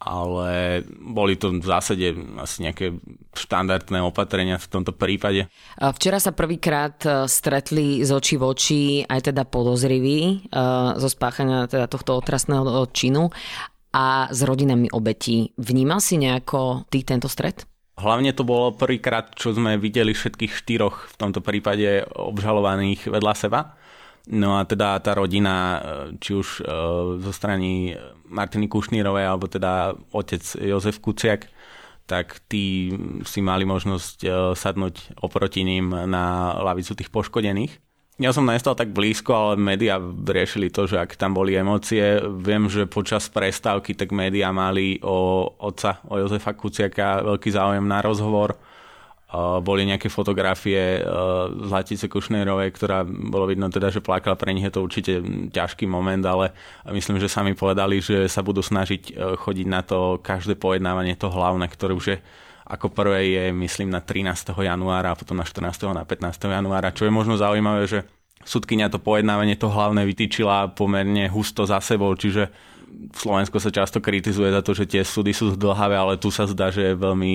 Ale 0.02 0.82
boli 0.98 1.38
to 1.38 1.54
v 1.54 1.62
zásade 1.62 2.10
asi 2.42 2.66
nejaké 2.66 2.98
štandardné 3.38 4.02
opatrenia 4.02 4.58
v 4.58 4.66
tomto 4.66 4.90
prípade. 4.90 5.46
Včera 5.78 6.18
sa 6.18 6.34
prvýkrát 6.34 6.98
e, 7.06 7.30
stretli 7.30 8.02
z 8.02 8.10
očí 8.10 8.34
v 8.34 8.42
oči 8.42 8.82
aj 9.06 9.30
teda 9.30 9.46
podozriví 9.46 10.18
e, 10.26 10.34
zo 10.98 11.06
spáchania 11.06 11.70
teda 11.70 11.86
tohto 11.86 12.18
otrasného 12.18 12.82
činu 12.90 13.30
a 13.94 14.26
s 14.26 14.42
rodinami 14.42 14.90
obetí. 14.90 15.54
Vnímal 15.54 16.02
si 16.02 16.18
nejako 16.18 16.88
ty 16.90 17.06
tento 17.06 17.30
stret? 17.30 17.62
Hlavne 17.92 18.32
to 18.34 18.42
bolo 18.42 18.74
prvýkrát, 18.74 19.36
čo 19.36 19.54
sme 19.54 19.78
videli 19.78 20.16
všetkých 20.16 20.50
štyroch 20.50 21.12
v 21.12 21.14
tomto 21.14 21.44
prípade 21.44 22.08
obžalovaných 22.10 23.06
vedľa 23.06 23.34
seba. 23.36 23.78
No 24.30 24.54
a 24.54 24.62
teda 24.62 25.02
tá 25.02 25.18
rodina, 25.18 25.82
či 26.22 26.38
už 26.38 26.62
e, 26.62 26.64
zo 27.18 27.32
strany 27.34 27.98
Martiny 28.30 28.70
Kušnírovej, 28.70 29.26
alebo 29.26 29.50
teda 29.50 29.98
otec 30.14 30.42
Jozef 30.62 31.02
Kuciak, 31.02 31.50
tak 32.06 32.38
tí 32.46 32.94
si 33.26 33.40
mali 33.42 33.66
možnosť 33.66 34.16
e, 34.22 34.28
sadnúť 34.54 35.18
oproti 35.26 35.66
ním 35.66 35.90
na 36.06 36.54
lavicu 36.62 36.94
tých 36.94 37.10
poškodených. 37.10 37.82
Ja 38.22 38.30
som 38.30 38.46
nestal 38.46 38.78
tak 38.78 38.94
blízko, 38.94 39.32
ale 39.34 39.52
médiá 39.58 39.98
riešili 39.98 40.70
to, 40.70 40.86
že 40.86 41.00
ak 41.00 41.18
tam 41.18 41.34
boli 41.34 41.58
emócie. 41.58 42.22
Viem, 42.22 42.70
že 42.70 42.86
počas 42.86 43.26
prestávky 43.26 43.98
tak 43.98 44.14
médiá 44.14 44.54
mali 44.54 45.02
o 45.02 45.48
otca, 45.58 45.98
o 46.06 46.20
Jozefa 46.20 46.54
Kuciaka 46.54 47.26
veľký 47.26 47.50
záujem 47.50 47.82
na 47.82 47.98
rozhovor. 47.98 48.54
Boli 49.64 49.88
nejaké 49.88 50.12
fotografie 50.12 51.00
z 51.48 51.70
Latice 51.72 52.04
Kušnerovej, 52.04 52.68
ktorá 52.76 53.00
bolo 53.08 53.48
vidno 53.48 53.72
teda, 53.72 53.88
že 53.88 54.04
plakala. 54.04 54.36
Pre 54.36 54.52
nich 54.52 54.68
je 54.68 54.74
to 54.76 54.84
určite 54.84 55.24
ťažký 55.48 55.88
moment, 55.88 56.20
ale 56.20 56.52
myslím, 56.92 57.16
že 57.16 57.32
sami 57.32 57.56
povedali, 57.56 58.04
že 58.04 58.28
sa 58.28 58.44
budú 58.44 58.60
snažiť 58.60 59.02
e, 59.08 59.12
chodiť 59.40 59.66
na 59.72 59.80
to 59.80 60.20
každé 60.20 60.60
pojednávanie, 60.60 61.16
to 61.16 61.32
hlavné, 61.32 61.64
ktoré 61.72 61.96
už 61.96 62.06
je 62.12 62.18
ako 62.62 62.88
prvé 62.88 63.28
je, 63.36 63.44
myslím, 63.52 63.92
na 63.92 64.00
13. 64.00 64.54
januára 64.56 65.12
a 65.12 65.18
potom 65.18 65.36
na 65.36 65.44
14. 65.44 65.92
a 65.92 65.92
na 65.92 66.04
15. 66.08 66.40
januára, 66.40 66.94
čo 66.94 67.04
je 67.04 67.12
možno 67.12 67.36
zaujímavé, 67.36 67.84
že 67.84 68.08
sudkynia 68.48 68.88
to 68.88 68.96
pojednávanie 69.02 69.60
to 69.60 69.68
hlavné 69.68 70.06
vytýčila 70.06 70.72
pomerne 70.72 71.28
husto 71.28 71.68
za 71.68 71.82
sebou, 71.84 72.14
čiže 72.14 72.48
Slovensko 73.12 73.60
sa 73.60 73.68
často 73.68 74.00
kritizuje 74.00 74.48
za 74.48 74.64
to, 74.64 74.72
že 74.72 74.88
tie 74.88 75.02
súdy 75.04 75.32
sú 75.36 75.52
zdlhavé, 75.56 75.96
ale 75.96 76.14
tu 76.16 76.32
sa 76.32 76.48
zdá, 76.48 76.72
že 76.72 76.92
je 76.92 76.94
veľmi 76.96 77.32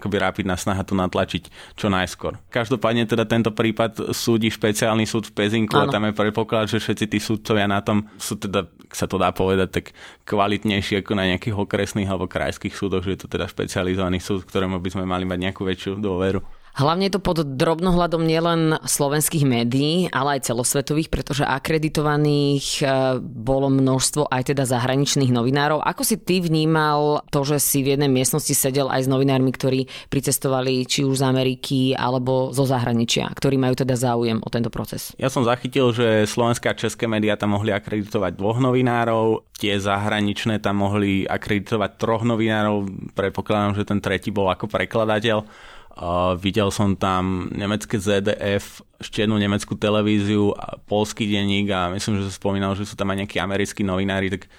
akoby 0.00 0.16
rápidná 0.18 0.58
snaha 0.58 0.82
to 0.82 0.94
natlačiť 0.98 1.50
čo 1.78 1.86
najskôr. 1.90 2.38
Každopádne 2.50 3.06
teda 3.06 3.26
tento 3.26 3.54
prípad 3.54 4.14
súdi 4.14 4.50
špeciálny 4.50 5.06
súd 5.06 5.30
v 5.30 5.36
Pezinku 5.38 5.74
ano. 5.78 5.90
a 5.90 5.92
tam 5.92 6.06
je 6.08 6.18
predpoklad, 6.18 6.70
že 6.70 6.82
všetci 6.82 7.04
tí 7.10 7.18
súdcovia 7.22 7.70
na 7.70 7.82
tom 7.82 8.06
sú 8.18 8.38
teda, 8.38 8.66
sa 8.90 9.06
to 9.06 9.20
dá 9.20 9.30
povedať, 9.30 9.68
tak 9.70 9.84
kvalitnejší 10.26 11.02
ako 11.02 11.12
na 11.14 11.30
nejakých 11.34 11.54
okresných 11.58 12.10
alebo 12.10 12.30
krajských 12.30 12.74
súdoch, 12.74 13.06
že 13.06 13.14
je 13.14 13.20
to 13.22 13.28
teda 13.30 13.46
špecializovaný 13.46 14.18
súd, 14.18 14.46
ktorému 14.46 14.82
by 14.82 14.90
sme 14.90 15.04
mali 15.06 15.22
mať 15.28 15.38
nejakú 15.50 15.62
väčšiu 15.62 15.98
dôveru. 16.02 16.63
Hlavne 16.74 17.06
je 17.06 17.14
to 17.14 17.22
pod 17.22 17.38
drobnohľadom 17.46 18.26
nielen 18.26 18.82
slovenských 18.82 19.46
médií, 19.46 20.10
ale 20.10 20.42
aj 20.42 20.50
celosvetových, 20.50 21.06
pretože 21.06 21.46
akreditovaných 21.46 22.82
e, 22.82 22.84
bolo 23.22 23.70
množstvo 23.70 24.26
aj 24.26 24.50
teda 24.50 24.66
zahraničných 24.66 25.30
novinárov. 25.30 25.78
Ako 25.78 26.02
si 26.02 26.18
ty 26.18 26.42
vnímal 26.42 27.22
to, 27.30 27.46
že 27.46 27.62
si 27.62 27.86
v 27.86 27.94
jednej 27.94 28.10
miestnosti 28.10 28.50
sedel 28.58 28.90
aj 28.90 29.06
s 29.06 29.08
novinármi, 29.08 29.54
ktorí 29.54 29.86
pricestovali 30.10 30.82
či 30.82 31.06
už 31.06 31.22
z 31.22 31.24
Ameriky 31.30 31.80
alebo 31.94 32.50
zo 32.50 32.66
zahraničia, 32.66 33.30
ktorí 33.30 33.54
majú 33.54 33.78
teda 33.78 33.94
záujem 33.94 34.42
o 34.42 34.48
tento 34.50 34.66
proces? 34.66 35.14
Ja 35.14 35.30
som 35.30 35.46
zachytil, 35.46 35.94
že 35.94 36.26
slovenské 36.26 36.66
a 36.66 36.74
české 36.74 37.06
médiá 37.06 37.38
tam 37.38 37.54
mohli 37.54 37.70
akreditovať 37.70 38.34
dvoch 38.34 38.58
novinárov, 38.58 39.46
tie 39.62 39.78
zahraničné 39.78 40.58
tam 40.58 40.82
mohli 40.82 41.22
akreditovať 41.22 42.02
troch 42.02 42.26
novinárov, 42.26 43.14
predpokladám, 43.14 43.78
že 43.78 43.86
ten 43.86 44.02
tretí 44.02 44.34
bol 44.34 44.50
ako 44.50 44.66
prekladateľ 44.66 45.70
Videl 46.42 46.74
som 46.74 46.98
tam 46.98 47.46
nemecké 47.54 48.02
ZDF, 48.02 48.82
ešte 48.98 49.22
jednu 49.22 49.38
nemeckú 49.38 49.78
televíziu, 49.78 50.50
polský 50.90 51.30
denník 51.30 51.70
a 51.70 51.94
myslím, 51.94 52.18
že 52.18 52.26
sa 52.26 52.34
spomínal, 52.34 52.74
že 52.74 52.82
sú 52.82 52.98
tam 52.98 53.14
aj 53.14 53.22
nejakí 53.22 53.38
americkí 53.38 53.86
novinári, 53.86 54.26
tak 54.26 54.50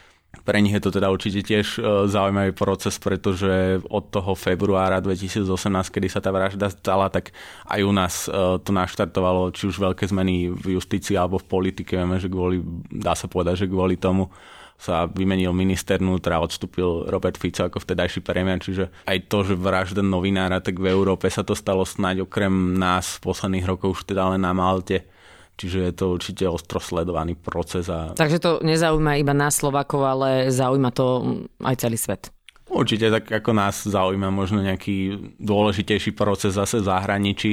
pre 0.43 0.59
nich 0.59 0.75
je 0.75 0.83
to 0.83 0.91
teda 0.91 1.07
určite 1.07 1.47
tiež 1.47 1.79
uh, 1.79 2.07
zaujímavý 2.11 2.51
proces, 2.51 2.99
pretože 2.99 3.79
od 3.87 4.11
toho 4.11 4.35
februára 4.35 4.99
2018, 4.99 5.47
kedy 5.91 6.07
sa 6.11 6.19
tá 6.19 6.31
vražda 6.33 6.67
stala, 6.67 7.07
tak 7.07 7.31
aj 7.71 7.79
u 7.83 7.91
nás 7.95 8.27
uh, 8.27 8.59
to 8.59 8.75
naštartovalo 8.75 9.55
či 9.55 9.71
už 9.71 9.79
veľké 9.79 10.03
zmeny 10.11 10.51
v 10.51 10.75
justícii 10.75 11.15
alebo 11.15 11.39
v 11.39 11.47
politike. 11.47 11.95
Vieme, 11.95 12.19
že 12.19 12.27
kvôli, 12.27 12.59
dá 12.91 13.15
sa 13.15 13.31
povedať, 13.31 13.63
že 13.63 13.71
kvôli 13.71 13.95
tomu 13.95 14.27
sa 14.75 15.07
vymenil 15.07 15.55
minister 15.55 15.97
vnútra, 15.97 16.43
odstúpil 16.43 17.07
Robert 17.07 17.39
Fico 17.39 17.65
ako 17.65 17.79
vtedajší 17.81 18.21
premiér, 18.21 18.59
čiže 18.59 18.91
aj 19.07 19.31
to, 19.31 19.47
že 19.47 19.55
vražda 19.55 20.03
novinára, 20.03 20.59
tak 20.59 20.77
v 20.77 20.91
Európe 20.91 21.31
sa 21.31 21.41
to 21.41 21.55
stalo 21.55 21.87
snáď 21.87 22.27
okrem 22.27 22.75
nás 22.75 23.17
v 23.17 23.31
posledných 23.31 23.65
rokoch 23.65 23.97
už 23.97 24.01
teda 24.03 24.35
len 24.35 24.43
na 24.43 24.51
Malte. 24.51 25.07
Čiže 25.55 25.79
je 25.87 25.93
to 25.95 26.05
určite 26.11 26.43
ostro 26.51 26.83
sledovaný 26.83 27.39
proces. 27.39 27.87
A... 27.87 28.11
Takže 28.11 28.43
to 28.43 28.51
nezaujíma 28.59 29.15
iba 29.15 29.31
nás 29.31 29.55
Slovakov, 29.55 30.03
ale 30.03 30.51
zaujíma 30.51 30.91
to 30.91 31.39
aj 31.63 31.75
celý 31.79 31.95
svet. 31.95 32.27
Určite 32.65 33.13
tak 33.13 33.29
ako 33.29 33.53
nás 33.53 33.85
zaujíma 33.85 34.33
možno 34.33 34.57
nejaký 34.65 35.21
dôležitejší 35.37 36.17
proces 36.17 36.57
zase 36.57 36.81
v 36.81 36.89
zahraničí. 36.89 37.51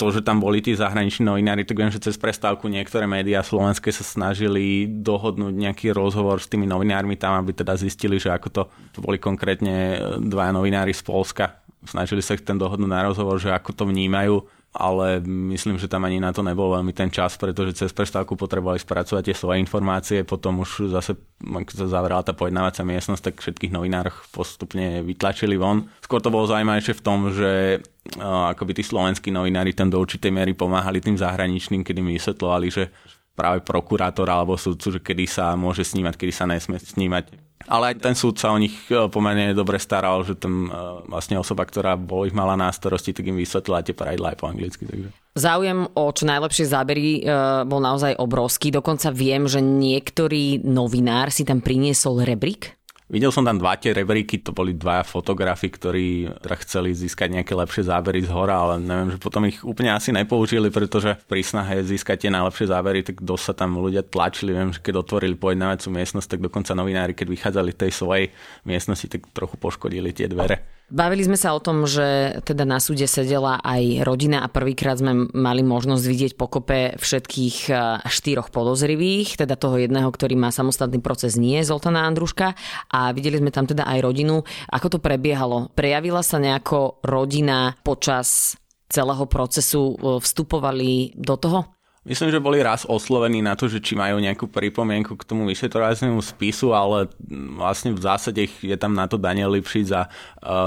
To, 0.00 0.08
že 0.08 0.24
tam 0.24 0.40
boli 0.40 0.64
tí 0.64 0.72
zahraniční 0.72 1.28
novinári, 1.28 1.68
tak 1.68 1.76
viem, 1.76 1.92
že 1.92 2.00
cez 2.00 2.16
prestávku 2.16 2.72
niektoré 2.72 3.04
médiá 3.04 3.44
slovenské 3.44 3.92
sa 3.92 4.00
snažili 4.00 4.88
dohodnúť 4.88 5.52
nejaký 5.52 5.92
rozhovor 5.92 6.40
s 6.40 6.48
tými 6.48 6.64
novinármi 6.64 7.20
tam, 7.20 7.36
aby 7.44 7.52
teda 7.52 7.76
zistili, 7.76 8.16
že 8.16 8.32
ako 8.32 8.48
to, 8.48 8.62
to 8.96 8.98
boli 9.04 9.20
konkrétne 9.20 10.00
dvaja 10.24 10.56
novinári 10.56 10.96
z 10.96 11.04
Polska. 11.04 11.60
Snažili 11.84 12.24
sa 12.24 12.32
ich 12.32 12.42
ten 12.42 12.56
dohodnúť 12.56 12.88
na 12.88 13.04
rozhovor, 13.04 13.36
že 13.36 13.52
ako 13.52 13.70
to 13.76 13.84
vnímajú 13.84 14.48
ale 14.74 15.22
myslím, 15.54 15.78
že 15.78 15.86
tam 15.86 16.02
ani 16.02 16.18
na 16.18 16.34
to 16.34 16.42
nebol 16.42 16.74
veľmi 16.74 16.90
ten 16.90 17.06
čas, 17.06 17.38
pretože 17.38 17.78
cez 17.78 17.94
prestávku 17.94 18.34
potrebovali 18.34 18.82
spracovať 18.82 19.30
tie 19.30 19.36
svoje 19.38 19.62
informácie, 19.62 20.26
potom 20.26 20.66
už 20.66 20.90
zase, 20.90 21.14
ak 21.46 21.70
sa 21.70 21.86
zavrala 21.86 22.26
tá 22.26 22.34
pojednávacia 22.34 22.82
miestnosť, 22.82 23.22
tak 23.22 23.34
všetkých 23.38 23.70
novinárov 23.70 24.34
postupne 24.34 25.06
vytlačili 25.06 25.54
von. 25.54 25.86
Skôr 26.02 26.18
to 26.18 26.34
bolo 26.34 26.50
zaujímavejšie 26.50 26.90
v 26.98 27.04
tom, 27.06 27.30
že 27.30 27.78
akoby 28.18 28.74
tí 28.74 28.82
slovenskí 28.82 29.30
novinári 29.30 29.78
tam 29.78 29.94
do 29.94 30.02
určitej 30.02 30.34
miery 30.34 30.58
pomáhali 30.58 30.98
tým 30.98 31.14
zahraničným, 31.14 31.86
kedy 31.86 32.02
mi 32.02 32.18
vysvetlovali, 32.18 32.66
že 32.74 32.90
práve 33.38 33.62
prokurátor 33.62 34.26
alebo 34.26 34.58
súdcu, 34.58 34.98
že 34.98 35.00
kedy 35.02 35.24
sa 35.30 35.54
môže 35.54 35.86
snímať, 35.86 36.18
kedy 36.18 36.32
sa 36.34 36.50
nesmie 36.50 36.82
snímať 36.82 37.30
ale 37.68 37.94
aj 37.94 38.04
ten 38.04 38.14
súd 38.16 38.36
sa 38.36 38.52
o 38.52 38.58
nich 38.60 38.74
e, 38.92 39.08
pomerne 39.08 39.56
dobre 39.56 39.80
staral, 39.80 40.24
že 40.24 40.36
tam 40.36 40.68
e, 40.68 40.70
vlastne 41.08 41.40
osoba, 41.40 41.64
ktorá 41.64 41.96
bol 41.96 42.28
ich 42.28 42.36
mala 42.36 42.54
na 42.54 42.68
starosti, 42.68 43.16
tak 43.16 43.28
im 43.28 43.40
vysvetlila 43.40 43.84
tie 43.84 43.96
pravidlá 43.96 44.36
aj 44.36 44.38
po 44.38 44.46
anglicky. 44.48 44.84
Takže. 44.84 45.08
Záujem 45.34 45.88
o 45.96 46.04
čo 46.12 46.24
najlepšie 46.28 46.64
zábery 46.68 47.08
e, 47.18 47.22
bol 47.64 47.80
naozaj 47.80 48.20
obrovský. 48.20 48.70
Dokonca 48.70 49.10
viem, 49.10 49.48
že 49.48 49.64
niektorý 49.64 50.62
novinár 50.62 51.32
si 51.32 51.42
tam 51.42 51.64
priniesol 51.64 52.22
rebrík 52.22 52.83
Videl 53.04 53.28
som 53.28 53.44
tam 53.44 53.60
dva 53.60 53.76
tie 53.76 53.92
rebríky, 53.92 54.40
to 54.40 54.56
boli 54.56 54.72
dva 54.72 55.04
fotografi, 55.04 55.68
ktorí 55.68 56.40
teda 56.40 56.56
chceli 56.64 56.96
získať 56.96 57.36
nejaké 57.36 57.52
lepšie 57.52 57.84
zábery 57.84 58.24
z 58.24 58.32
hora, 58.32 58.56
ale 58.56 58.80
neviem, 58.80 59.12
že 59.12 59.20
potom 59.20 59.44
ich 59.44 59.60
úplne 59.60 59.92
asi 59.92 60.08
nepoužili, 60.08 60.72
pretože 60.72 61.20
pri 61.28 61.44
snahe 61.44 61.84
získať 61.84 62.24
tie 62.24 62.30
najlepšie 62.32 62.72
zábery, 62.72 63.04
tak 63.04 63.20
dosť 63.20 63.44
sa 63.44 63.54
tam 63.60 63.76
ľudia 63.76 64.08
tlačili. 64.08 64.56
Viem, 64.56 64.72
že 64.72 64.80
keď 64.80 65.04
otvorili 65.04 65.36
pojednávacú 65.36 65.92
miestnosť, 65.92 66.28
tak 66.32 66.40
dokonca 66.48 66.72
novinári, 66.72 67.12
keď 67.12 67.28
vychádzali 67.28 67.76
tej 67.76 67.92
svojej 67.92 68.32
miestnosti, 68.64 69.04
tak 69.04 69.28
trochu 69.36 69.60
poškodili 69.60 70.16
tie 70.16 70.24
dvere. 70.24 70.73
Bavili 70.92 71.24
sme 71.24 71.40
sa 71.40 71.56
o 71.56 71.64
tom, 71.64 71.88
že 71.88 72.38
teda 72.44 72.68
na 72.68 72.76
súde 72.76 73.08
sedela 73.08 73.56
aj 73.64 74.04
rodina 74.04 74.44
a 74.44 74.52
prvýkrát 74.52 75.00
sme 75.00 75.32
mali 75.32 75.64
možnosť 75.64 76.04
vidieť 76.04 76.32
pokope 76.36 77.00
všetkých 77.00 77.56
e, 77.72 77.74
štyroch 78.04 78.52
podozrivých, 78.52 79.40
teda 79.40 79.56
toho 79.56 79.80
jedného, 79.80 80.12
ktorý 80.12 80.36
má 80.36 80.52
samostatný 80.52 81.00
proces 81.00 81.40
nie, 81.40 81.64
Zoltana 81.64 82.04
Andruška 82.04 82.52
a 82.92 83.16
videli 83.16 83.40
sme 83.40 83.48
tam 83.48 83.64
teda 83.64 83.88
aj 83.88 83.98
rodinu. 84.04 84.44
Ako 84.68 84.92
to 84.92 84.98
prebiehalo? 85.00 85.72
Prejavila 85.72 86.20
sa 86.20 86.36
nejako 86.36 87.00
rodina 87.00 87.72
počas 87.80 88.60
celého 88.92 89.24
procesu? 89.24 89.96
E, 89.96 90.20
vstupovali 90.20 91.16
do 91.16 91.40
toho? 91.40 91.73
Myslím, 92.04 92.28
že 92.28 92.36
boli 92.36 92.60
raz 92.60 92.84
oslovení 92.84 93.40
na 93.40 93.56
to, 93.56 93.64
že 93.64 93.80
či 93.80 93.96
majú 93.96 94.20
nejakú 94.20 94.44
pripomienku 94.44 95.16
k 95.16 95.24
tomu 95.24 95.48
vyšetrovaciemu 95.48 96.20
spisu, 96.20 96.76
ale 96.76 97.08
vlastne 97.56 97.96
v 97.96 98.00
zásade 98.04 98.44
je 98.44 98.76
tam 98.76 98.92
na 98.92 99.08
to 99.08 99.16
Daniel 99.16 99.48
Lipšic 99.56 99.88
a 99.88 100.12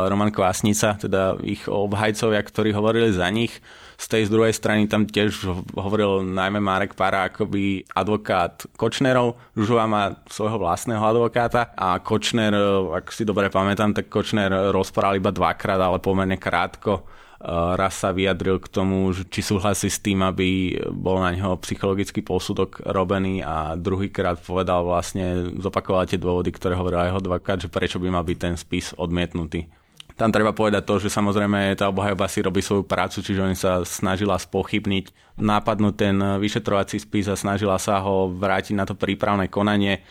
Roman 0.09 0.33
Kvásnica, 0.33 0.97
teda 0.97 1.37
ich 1.45 1.69
obhajcovia, 1.69 2.41
ktorí 2.41 2.73
hovorili 2.73 3.13
za 3.13 3.29
nich. 3.29 3.53
Z 4.01 4.17
tej 4.17 4.23
z 4.25 4.33
druhej 4.33 4.53
strany 4.53 4.89
tam 4.89 5.05
tiež 5.05 5.45
hovoril 5.77 6.25
najmä 6.25 6.57
Marek 6.57 6.97
Para, 6.97 7.29
akoby 7.29 7.85
advokát 7.93 8.65
Kočnerov. 8.73 9.37
Žužová 9.53 9.85
má 9.85 10.17
svojho 10.25 10.57
vlastného 10.57 11.01
advokáta 11.05 11.69
a 11.77 12.01
Kočner, 12.01 12.57
ak 12.97 13.13
si 13.13 13.25
dobre 13.25 13.53
pamätám, 13.53 13.93
tak 13.93 14.09
Kočner 14.09 14.73
rozprával 14.73 15.21
iba 15.21 15.29
dvakrát, 15.29 15.77
ale 15.77 16.01
pomerne 16.01 16.41
krátko 16.41 17.05
raz 17.77 17.93
sa 18.01 18.09
vyjadril 18.09 18.57
k 18.57 18.71
tomu, 18.71 19.13
či 19.13 19.45
súhlasí 19.45 19.93
s 19.93 20.01
tým, 20.01 20.25
aby 20.25 20.73
bol 20.89 21.21
na 21.21 21.29
neho 21.29 21.53
psychologický 21.61 22.25
posudok 22.25 22.81
robený 22.81 23.45
a 23.45 23.77
druhýkrát 23.77 24.41
povedal 24.41 24.81
vlastne, 24.81 25.53
zopakoval 25.61 26.09
tie 26.09 26.17
dôvody, 26.17 26.49
ktoré 26.49 26.73
hovoril 26.73 26.97
aj 26.97 27.07
jeho 27.13 27.21
advokát, 27.21 27.57
že 27.61 27.69
prečo 27.69 28.01
by 28.01 28.09
mal 28.09 28.25
byť 28.25 28.37
ten 28.41 28.55
spis 28.57 28.97
odmietnutý. 28.97 29.69
Tam 30.17 30.33
treba 30.33 30.49
povedať 30.49 30.81
to, 30.81 30.97
že 30.97 31.13
samozrejme 31.13 31.77
tá 31.77 31.93
obhajoba 31.93 32.25
si 32.25 32.41
robí 32.41 32.57
svoju 32.57 32.89
prácu, 32.89 33.21
čiže 33.21 33.37
oni 33.37 33.53
sa 33.53 33.85
snažila 33.85 34.33
spochybniť, 34.41 35.37
nápadnúť 35.37 35.93
ten 35.93 36.17
vyšetrovací 36.41 36.97
spis 36.97 37.29
a 37.29 37.37
snažila 37.37 37.77
sa 37.77 38.01
ho 38.01 38.25
vrátiť 38.33 38.73
na 38.73 38.89
to 38.89 38.97
prípravné 38.97 39.45
konanie. 39.45 40.01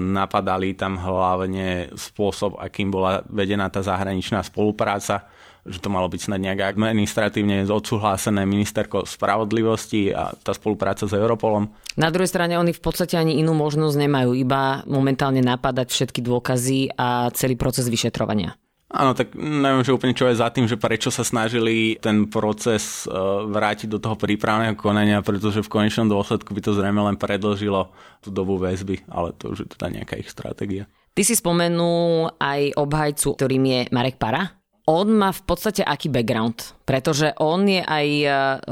Napadali 0.00 0.72
tam 0.72 0.96
hlavne 0.96 1.92
spôsob, 1.92 2.56
akým 2.56 2.88
bola 2.88 3.20
vedená 3.28 3.68
tá 3.68 3.84
zahraničná 3.84 4.40
spolupráca 4.40 5.28
že 5.66 5.82
to 5.82 5.90
malo 5.90 6.06
byť 6.06 6.20
snad 6.30 6.40
nejak 6.40 6.76
administratívne 6.78 7.66
odsúhlasené 7.66 8.46
ministerko 8.46 9.04
spravodlivosti 9.04 10.14
a 10.14 10.32
tá 10.34 10.54
spolupráca 10.54 11.06
s 11.06 11.12
Europolom. 11.12 11.70
Na 11.98 12.08
druhej 12.08 12.30
strane 12.30 12.54
oni 12.56 12.70
v 12.72 12.82
podstate 12.82 13.18
ani 13.18 13.38
inú 13.42 13.52
možnosť 13.54 13.96
nemajú, 13.98 14.30
iba 14.36 14.86
momentálne 14.86 15.42
napadať 15.42 15.92
všetky 15.92 16.20
dôkazy 16.22 16.94
a 16.94 17.28
celý 17.34 17.58
proces 17.58 17.90
vyšetrovania. 17.90 18.54
Áno, 18.86 19.18
tak 19.18 19.34
neviem, 19.34 19.82
že 19.82 19.90
úplne 19.90 20.14
čo 20.14 20.30
je 20.30 20.38
za 20.38 20.46
tým, 20.54 20.70
že 20.70 20.78
prečo 20.78 21.10
sa 21.10 21.26
snažili 21.26 21.98
ten 21.98 22.30
proces 22.30 23.02
e, 23.02 23.10
vrátiť 23.50 23.90
do 23.90 23.98
toho 23.98 24.14
prípravného 24.14 24.78
konania, 24.78 25.18
pretože 25.26 25.58
v 25.58 25.68
konečnom 25.68 26.06
dôsledku 26.06 26.54
by 26.54 26.60
to 26.62 26.70
zrejme 26.70 27.02
len 27.02 27.18
predlžilo 27.18 27.90
tú 28.22 28.30
dobu 28.30 28.62
väzby, 28.62 29.02
ale 29.10 29.34
to 29.34 29.50
už 29.50 29.66
je 29.66 29.68
teda 29.74 29.90
nejaká 29.90 30.14
ich 30.22 30.30
stratégia. 30.30 30.86
Ty 31.18 31.22
si 31.26 31.34
spomenul 31.34 32.38
aj 32.38 32.78
obhajcu, 32.78 33.28
ktorým 33.34 33.64
je 33.66 33.80
Marek 33.90 34.22
Para. 34.22 34.54
On 34.86 35.06
má 35.10 35.34
v 35.34 35.42
podstate 35.42 35.82
aký 35.82 36.06
background? 36.06 36.76
pretože 36.86 37.34
on 37.42 37.66
je 37.66 37.82
aj 37.82 38.06
e, 38.22 38.28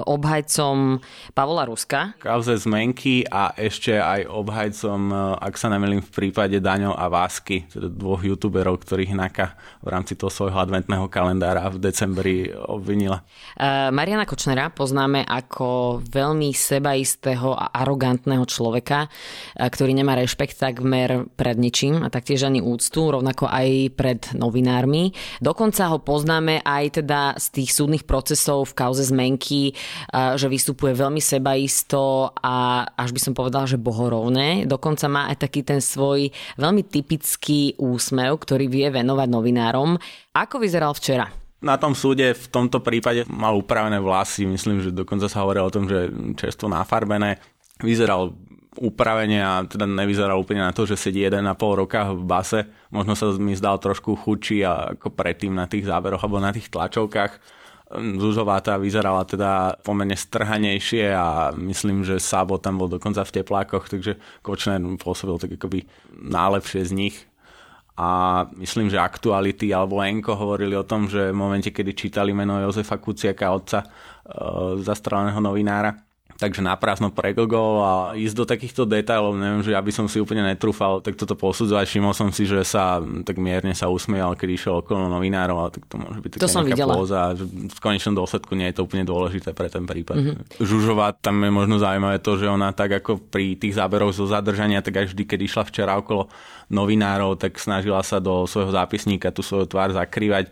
obhajcom 0.07 1.03
Pavola 1.35 1.67
Ruska. 1.67 2.15
Kauze 2.23 2.55
zmenky 2.55 3.27
a 3.27 3.51
ešte 3.59 3.99
aj 3.99 4.31
obhajcom, 4.31 5.01
e, 5.11 5.15
ak 5.43 5.55
sa 5.59 5.67
nemýlim, 5.67 5.99
v 5.99 6.15
prípade 6.15 6.63
Daňo 6.63 6.95
a 6.95 7.11
Vásky, 7.11 7.67
teda 7.67 7.91
dvoch 7.91 8.23
youtuberov, 8.23 8.87
ktorých 8.87 9.19
Naka 9.19 9.59
v 9.83 9.89
rámci 9.91 10.15
toho 10.15 10.31
svojho 10.31 10.55
adventného 10.55 11.11
kalendára 11.11 11.67
v 11.75 11.83
decembri 11.83 12.55
obvinila. 12.55 13.27
Uh, 13.59 13.91
Mariana 13.91 14.23
Kočnera 14.29 14.71
poznáme 14.71 15.27
ako 15.27 15.99
veľmi 16.07 16.55
sebaistého 16.55 17.51
a 17.51 17.75
arogantného 17.75 18.47
človeka, 18.47 19.11
ktorý 19.59 19.91
nemá 19.91 20.15
rešpekt 20.15 20.63
takmer 20.63 21.27
pred 21.35 21.59
ničím 21.59 22.07
a 22.07 22.13
taktiež 22.13 22.47
ani 22.47 22.63
úctu, 22.63 23.11
rovnako 23.11 23.51
aj 23.51 23.69
pred 23.99 24.21
novinármi. 24.39 25.11
Dokonca 25.43 25.91
ho 25.91 25.99
poznáme 26.05 26.61
aj 26.61 27.01
teda 27.01 27.35
z 27.41 27.47
tých 27.61 27.73
súdnych 27.73 28.05
procesov 28.05 28.69
v 28.71 28.77
kauze 28.77 29.09
zmenky, 29.09 29.73
že 30.13 30.47
vystupuje 30.53 30.93
veľmi 30.93 31.25
sebaisto 31.25 32.29
a 32.45 32.85
až 32.85 33.17
by 33.17 33.21
som 33.25 33.33
povedala, 33.33 33.65
že 33.65 33.81
bohorovné. 33.81 34.69
Dokonca 34.69 35.09
má 35.09 35.33
aj 35.33 35.49
taký 35.49 35.65
ten 35.65 35.81
svoj 35.81 36.29
veľmi 36.61 36.85
typický 36.85 37.81
úsmev, 37.81 38.37
ktorý 38.37 38.69
vie 38.69 38.93
venovať 38.93 39.29
novinárom. 39.33 39.97
Ako 40.37 40.61
vyzeral 40.61 40.93
včera? 40.93 41.33
Na 41.65 41.81
tom 41.81 41.97
súde 41.97 42.37
v 42.37 42.47
tomto 42.53 42.85
prípade 42.85 43.25
mal 43.33 43.57
upravené 43.57 43.97
vlasy, 43.97 44.45
myslím, 44.45 44.85
že 44.85 44.93
dokonca 44.93 45.33
sa 45.33 45.41
hovorilo 45.41 45.65
o 45.65 45.73
tom, 45.73 45.89
že 45.89 46.13
čerstvo 46.37 46.69
nafarbené. 46.69 47.41
Vyzeral 47.81 48.37
upravenie 48.81 49.43
a 49.43 49.63
teda 49.67 49.87
nevyzeral 49.87 50.39
úplne 50.39 50.65
na 50.65 50.73
to, 50.75 50.87
že 50.89 50.99
sedí 50.99 51.23
1,5 51.23 51.45
roka 51.59 52.11
v 52.11 52.23
base. 52.25 52.61
Možno 52.91 53.15
sa 53.15 53.31
mi 53.37 53.55
zdal 53.55 53.79
trošku 53.79 54.19
chudší 54.19 54.65
ako 54.67 55.15
predtým 55.15 55.55
na 55.55 55.71
tých 55.71 55.87
záberoch 55.87 56.23
alebo 56.23 56.43
na 56.43 56.51
tých 56.51 56.71
tlačovkách 56.73 57.63
tá 58.65 58.75
vyzerala 58.81 59.23
teda 59.23 59.79
pomerne 59.85 60.17
strhanejšie 60.17 61.15
a 61.15 61.53
myslím, 61.55 62.03
že 62.03 62.19
Sabo 62.19 62.59
tam 62.59 62.81
bol 62.81 62.89
dokonca 62.91 63.23
v 63.23 63.35
teplákoch, 63.41 63.87
takže 63.87 64.19
Kočner 64.43 64.81
pôsobil 64.99 65.37
tak 65.39 65.55
akoby 65.61 65.87
najlepšie 66.17 66.83
z 66.91 66.93
nich. 66.93 67.17
A 67.95 68.43
myslím, 68.59 68.91
že 68.91 68.99
aktuality 68.99 69.71
alebo 69.71 70.03
Enko 70.03 70.35
hovorili 70.35 70.75
o 70.75 70.83
tom, 70.83 71.07
že 71.07 71.31
v 71.31 71.39
momente, 71.39 71.71
kedy 71.71 71.95
čítali 71.95 72.35
meno 72.35 72.59
Jozefa 72.59 72.99
Kuciaka, 72.99 73.55
otca 73.55 73.87
e, 73.87 73.89
zastreleného 74.83 75.39
novinára, 75.39 75.95
takže 76.35 76.61
naprázdno 76.67 77.15
pregogol 77.15 77.75
a 77.81 77.93
ísť 78.19 78.35
do 78.35 78.45
takýchto 78.45 78.83
detailov, 78.91 79.39
neviem, 79.39 79.63
že 79.63 79.73
aby 79.75 79.95
som 79.95 80.11
si 80.11 80.19
úplne 80.19 80.43
netrúfal, 80.43 80.99
tak 80.99 81.15
toto 81.15 81.39
posudzovať. 81.39 81.87
Všimol 81.87 82.15
som 82.15 82.29
si, 82.35 82.43
že 82.43 82.67
sa 82.67 82.99
tak 83.23 83.39
mierne 83.39 83.73
sa 83.73 83.87
usmial, 83.87 84.35
keď 84.35 84.49
išiel 84.51 84.75
okolo 84.83 85.07
novinárov, 85.07 85.57
ale 85.57 85.71
tak 85.79 85.87
to 85.87 85.97
môže 85.97 86.19
byť 86.19 86.31
to 86.43 86.51
som 86.51 86.67
videla. 86.67 86.95
póza, 86.95 87.39
že 87.39 87.47
v 87.47 87.81
konečnom 87.81 88.19
dôsledku 88.19 88.53
nie 88.59 88.67
je 88.71 88.83
to 88.83 88.85
úplne 88.87 89.07
dôležité 89.07 89.55
pre 89.55 89.71
ten 89.71 89.87
prípad. 89.87 90.17
Mm-hmm. 90.19 90.37
Žužová, 90.59 91.15
tam 91.15 91.39
je 91.39 91.51
možno 91.55 91.79
zaujímavé 91.79 92.19
to, 92.19 92.35
že 92.35 92.51
ona 92.51 92.75
tak 92.75 92.99
ako 92.99 93.23
pri 93.31 93.55
tých 93.55 93.79
záberoch 93.79 94.11
zo 94.11 94.27
zadržania, 94.27 94.83
tak 94.83 95.07
aj 95.07 95.15
vždy, 95.15 95.23
keď 95.23 95.41
išla 95.47 95.63
včera 95.71 95.95
okolo 95.95 96.27
novinárov, 96.67 97.39
tak 97.39 97.61
snažila 97.63 98.03
sa 98.03 98.19
do 98.19 98.49
svojho 98.51 98.75
zápisníka 98.75 99.31
tú 99.31 99.45
svoju 99.45 99.71
tvár 99.71 99.95
zakrývať 99.95 100.51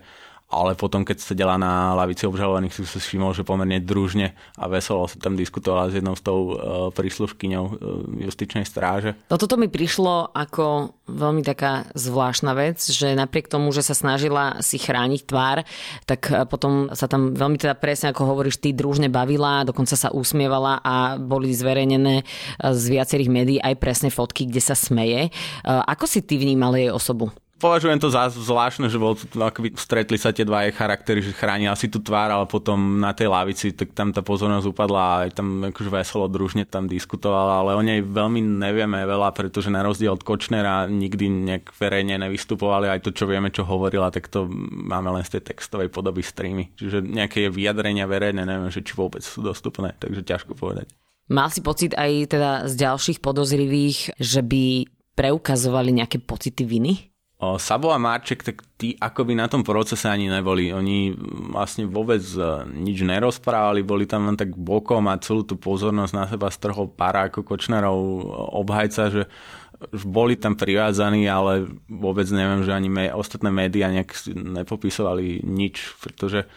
ale 0.53 0.77
potom, 0.77 1.01
keď 1.01 1.17
sedela 1.19 1.57
na 1.57 1.97
lavici 1.97 2.29
obžalovaných, 2.29 2.73
si 2.77 2.85
sa 2.85 3.01
všimol, 3.01 3.33
že 3.33 3.41
pomerne 3.41 3.81
družne 3.81 4.37
a 4.55 4.63
veselo 4.69 5.09
sa 5.09 5.17
tam 5.17 5.33
diskutovala 5.33 5.89
s 5.89 5.97
jednou 5.97 6.13
z 6.13 6.23
tou 6.23 6.39
uh, 6.53 6.55
prísluškyňou 6.93 7.65
uh, 7.65 7.75
justičnej 8.21 8.63
stráže. 8.63 9.17
No 9.27 9.41
toto 9.41 9.57
mi 9.57 9.67
prišlo 9.67 10.31
ako 10.31 10.93
veľmi 11.09 11.43
taká 11.43 11.89
zvláštna 11.97 12.55
vec, 12.55 12.79
že 12.79 13.17
napriek 13.17 13.51
tomu, 13.51 13.75
že 13.75 13.83
sa 13.83 13.91
snažila 13.91 14.63
si 14.63 14.79
chrániť 14.79 15.21
tvár, 15.27 15.67
tak 16.07 16.31
e, 16.31 16.47
potom 16.47 16.87
sa 16.95 17.11
tam 17.11 17.35
veľmi 17.35 17.59
teda 17.59 17.75
presne, 17.75 18.15
ako 18.15 18.31
hovoríš, 18.31 18.63
ty 18.63 18.71
družne 18.71 19.11
bavila, 19.11 19.67
dokonca 19.67 19.99
sa 19.99 20.15
usmievala 20.15 20.79
a 20.79 21.19
boli 21.19 21.51
zverejnené 21.51 22.23
z 22.63 22.83
viacerých 22.87 23.29
médií 23.29 23.59
aj 23.59 23.75
presne 23.83 24.09
fotky, 24.09 24.47
kde 24.47 24.61
sa 24.63 24.79
smeje. 24.79 25.27
Ako 25.67 26.07
si 26.07 26.23
ty 26.23 26.39
vnímal 26.39 26.79
jej 26.79 26.87
osobu? 26.87 27.35
Považujem 27.63 27.95
to 27.95 28.11
za 28.11 28.27
zvláštne, 28.27 28.91
že 28.91 28.99
bol, 28.99 29.15
akoby 29.15 29.71
stretli 29.79 30.19
sa 30.19 30.35
tie 30.35 30.43
dva 30.43 30.67
charaktery, 30.67 31.23
že 31.23 31.31
chránila 31.31 31.79
si 31.79 31.87
tú 31.87 32.03
tvár, 32.03 32.27
ale 32.27 32.43
potom 32.43 32.99
na 32.99 33.15
tej 33.15 33.31
lavici, 33.31 33.71
tak 33.71 33.95
tam 33.95 34.11
tá 34.11 34.19
pozornosť 34.19 34.67
upadla 34.67 34.99
a 34.99 35.19
aj 35.23 35.39
tam 35.39 35.63
akože 35.71 35.87
veselo 35.87 36.27
družne 36.27 36.67
tam 36.67 36.91
diskutovala, 36.91 37.63
ale 37.63 37.71
o 37.79 37.81
nej 37.81 38.03
veľmi 38.03 38.43
nevieme 38.43 39.07
veľa, 39.07 39.31
pretože 39.31 39.71
na 39.71 39.79
rozdiel 39.79 40.11
od 40.11 40.27
Kočnera 40.27 40.91
nikdy 40.91 41.31
nejak 41.31 41.71
verejne 41.79 42.19
nevystupovali, 42.19 42.91
aj 42.91 43.07
to, 43.07 43.15
čo 43.15 43.23
vieme, 43.23 43.47
čo 43.47 43.63
hovorila, 43.63 44.11
tak 44.11 44.27
to 44.27 44.43
máme 44.67 45.15
len 45.15 45.23
z 45.23 45.39
tej 45.39 45.55
textovej 45.55 45.87
podoby 45.87 46.19
streamy. 46.19 46.75
Čiže 46.75 46.99
nejaké 46.99 47.47
vyjadrenia 47.47 48.03
verejné, 48.03 48.43
neviem, 48.43 48.67
že 48.67 48.83
či 48.83 48.91
vôbec 48.99 49.23
sú 49.23 49.39
dostupné, 49.39 49.95
takže 50.03 50.27
ťažko 50.27 50.59
povedať. 50.59 50.91
Mal 51.31 51.47
si 51.47 51.63
pocit 51.63 51.95
aj 51.95 52.35
teda 52.35 52.67
z 52.67 52.73
ďalších 52.83 53.23
podozrivých, 53.23 54.19
že 54.19 54.43
by 54.43 54.83
preukazovali 55.15 55.95
nejaké 55.95 56.19
pocity 56.19 56.67
viny? 56.67 57.12
Sabo 57.57 57.89
a 57.93 57.99
Marček, 58.01 58.43
tak 58.45 58.61
tí 58.77 58.93
akoby 58.99 59.33
na 59.37 59.47
tom 59.47 59.63
procese 59.65 60.05
ani 60.09 60.27
neboli. 60.29 60.69
Oni 60.69 61.13
vlastne 61.51 61.87
vôbec 61.89 62.19
e, 62.19 62.67
nič 62.67 63.01
nerozprávali, 63.01 63.81
boli 63.81 64.05
tam 64.05 64.27
len 64.29 64.37
tak 64.37 64.53
bokom 64.53 65.07
a 65.09 65.21
celú 65.21 65.47
tú 65.47 65.57
pozornosť 65.57 66.13
na 66.13 66.25
seba 66.29 66.47
strhol 66.53 66.91
para 66.91 67.31
ako 67.31 67.41
Kočnerov 67.41 67.97
obhajca, 68.59 69.03
že 69.09 69.23
boli 70.03 70.39
tam 70.39 70.55
privádzaní, 70.55 71.27
ale 71.27 71.67
vôbec 71.91 72.27
neviem, 72.31 72.63
že 72.63 72.71
ani 72.71 72.89
ostatné 73.11 73.51
médiá 73.51 73.91
nejak 73.91 74.15
nepopisovali 74.31 75.43
nič, 75.43 75.99
pretože 75.99 76.47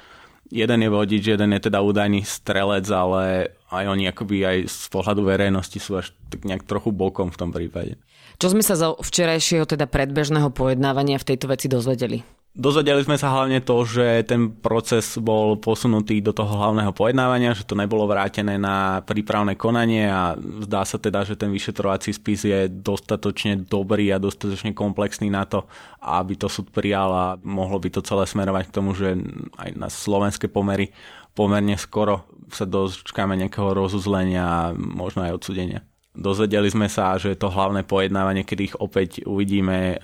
jeden 0.50 0.78
je 0.82 0.90
vodič, 0.90 1.22
jeden 1.26 1.50
je 1.58 1.60
teda 1.66 1.82
údajný 1.82 2.22
strelec, 2.22 2.86
ale 2.90 3.54
aj 3.70 3.84
oni 3.90 4.04
akoby 4.06 4.36
aj 4.46 4.58
z 4.70 4.86
pohľadu 4.94 5.26
verejnosti 5.26 5.78
sú 5.82 5.98
až 5.98 6.14
tak 6.30 6.46
nejak 6.46 6.62
trochu 6.62 6.94
bokom 6.94 7.34
v 7.34 7.38
tom 7.38 7.50
prípade. 7.50 7.98
Čo 8.36 8.52
sme 8.52 8.60
sa 8.60 8.76
zo 8.76 9.00
včerajšieho 9.00 9.64
teda 9.64 9.88
predbežného 9.88 10.52
pojednávania 10.52 11.16
v 11.16 11.28
tejto 11.32 11.48
veci 11.48 11.72
dozvedeli? 11.72 12.20
Dozvedeli 12.56 13.04
sme 13.04 13.20
sa 13.20 13.36
hlavne 13.36 13.60
to, 13.60 13.84
že 13.84 14.32
ten 14.32 14.48
proces 14.48 15.20
bol 15.20 15.60
posunutý 15.60 16.24
do 16.24 16.32
toho 16.32 16.48
hlavného 16.48 16.88
pojednávania, 16.96 17.52
že 17.52 17.68
to 17.68 17.76
nebolo 17.76 18.08
vrátené 18.08 18.56
na 18.56 19.04
prípravné 19.04 19.60
konanie 19.60 20.08
a 20.08 20.32
zdá 20.64 20.80
sa 20.88 20.96
teda, 20.96 21.20
že 21.28 21.36
ten 21.36 21.52
vyšetrovací 21.52 22.16
spis 22.16 22.48
je 22.48 22.64
dostatočne 22.72 23.60
dobrý 23.68 24.08
a 24.08 24.16
dostatočne 24.16 24.72
komplexný 24.72 25.28
na 25.28 25.44
to, 25.44 25.68
aby 26.00 26.32
to 26.40 26.48
súd 26.48 26.72
prijal 26.72 27.12
a 27.12 27.26
mohlo 27.44 27.76
by 27.76 27.92
to 27.92 28.00
celé 28.00 28.24
smerovať 28.24 28.72
k 28.72 28.76
tomu, 28.80 28.96
že 28.96 29.12
aj 29.60 29.76
na 29.76 29.92
slovenské 29.92 30.48
pomery 30.48 30.96
pomerne 31.36 31.76
skoro 31.76 32.24
sa 32.48 32.64
dočkáme 32.64 33.36
nejakého 33.36 33.76
rozuzlenia 33.76 34.44
a 34.48 34.60
možno 34.72 35.28
aj 35.28 35.44
odsudenia. 35.44 35.84
Dozvedeli 36.16 36.72
sme 36.72 36.88
sa, 36.88 37.20
že 37.20 37.36
to 37.36 37.52
hlavné 37.52 37.84
pojednávanie, 37.84 38.48
kedy 38.48 38.72
ich 38.72 38.76
opäť 38.80 39.22
uvidíme, 39.28 39.94
e, 39.94 39.96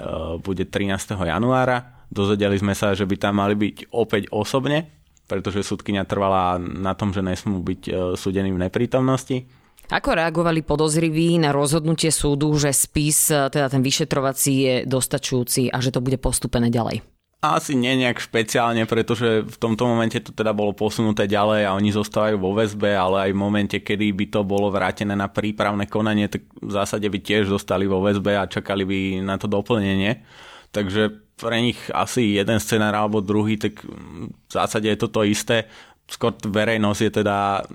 bude 0.44 0.68
13. 0.68 1.16
januára 1.16 2.03
Dozvedeli 2.12 2.61
sme 2.61 2.77
sa, 2.77 2.92
že 2.92 3.09
by 3.09 3.16
tam 3.16 3.40
mali 3.40 3.57
byť 3.57 3.88
opäť 3.96 4.29
osobne, 4.29 4.85
pretože 5.25 5.64
súdkynia 5.64 6.05
trvala 6.05 6.61
na 6.61 6.92
tom, 6.92 7.09
že 7.16 7.25
nesmú 7.25 7.64
byť 7.64 7.83
e, 7.88 7.92
súdení 8.20 8.53
v 8.53 8.68
neprítomnosti. 8.68 9.48
Ako 9.88 10.12
reagovali 10.12 10.61
podozriví 10.61 11.40
na 11.40 11.57
rozhodnutie 11.57 12.12
súdu, 12.12 12.53
že 12.61 12.68
spis, 12.77 13.33
e, 13.33 13.48
teda 13.48 13.72
ten 13.72 13.81
vyšetrovací 13.81 14.53
je 14.61 14.75
dostačujúci 14.85 15.72
a 15.72 15.81
že 15.81 15.88
to 15.88 16.05
bude 16.05 16.20
postupené 16.20 16.68
ďalej? 16.68 17.01
Asi 17.42 17.74
nie 17.74 17.98
nejak 17.98 18.22
špeciálne, 18.22 18.87
pretože 18.87 19.42
v 19.42 19.57
tomto 19.59 19.83
momente 19.83 20.14
to 20.22 20.31
teda 20.31 20.55
bolo 20.55 20.78
posunuté 20.78 21.26
ďalej 21.26 21.66
a 21.66 21.74
oni 21.74 21.90
zostávajú 21.90 22.38
vo 22.38 22.55
väzbe, 22.55 22.94
ale 22.94 23.26
aj 23.26 23.31
v 23.35 23.42
momente, 23.42 23.76
kedy 23.83 24.14
by 24.14 24.26
to 24.31 24.40
bolo 24.46 24.70
vrátené 24.70 25.18
na 25.18 25.26
prípravné 25.26 25.90
konanie, 25.90 26.31
tak 26.31 26.46
v 26.62 26.70
zásade 26.70 27.02
by 27.02 27.18
tiež 27.18 27.50
zostali 27.50 27.90
vo 27.90 27.98
väzbe 27.98 28.38
a 28.38 28.46
čakali 28.46 28.87
by 28.87 28.98
na 29.26 29.42
to 29.42 29.50
doplnenie. 29.50 30.22
Takže 30.70 31.35
pre 31.35 31.59
nich 31.59 31.83
asi 31.90 32.38
jeden 32.38 32.62
scenár 32.62 32.94
alebo 32.94 33.18
druhý, 33.18 33.59
tak 33.59 33.83
v 33.83 34.46
zásade 34.46 34.87
je 34.87 35.02
to 35.02 35.11
to 35.11 35.26
isté. 35.26 35.66
Skôr 36.07 36.38
verejnosť 36.38 37.00
je 37.02 37.12
teda 37.26 37.66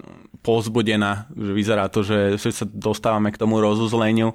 pozbudená, 0.48 1.28
že 1.36 1.52
vyzerá 1.52 1.92
to, 1.92 2.08
že 2.08 2.40
sa 2.40 2.64
dostávame 2.64 3.36
k 3.36 3.42
tomu 3.44 3.60
rozuzleniu. 3.60 4.32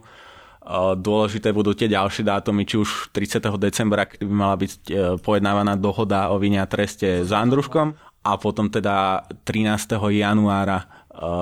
Dôležité 1.02 1.50
budú 1.50 1.74
tie 1.74 1.90
ďalšie 1.90 2.22
dátumy, 2.22 2.62
či 2.62 2.78
už 2.78 3.10
30. 3.10 3.42
decembra, 3.58 4.06
kedy 4.06 4.22
by 4.22 4.34
mala 4.34 4.54
byť 4.54 4.72
e, 4.72 4.78
pojednávaná 5.18 5.74
dohoda 5.74 6.30
o 6.30 6.38
vine 6.38 6.62
a 6.62 6.70
treste 6.70 7.26
s 7.26 7.34
Andruškom 7.34 7.98
a 8.22 8.32
potom 8.38 8.70
teda 8.70 9.26
13. 9.42 9.98
januára 9.98 10.78
e, 10.78 10.86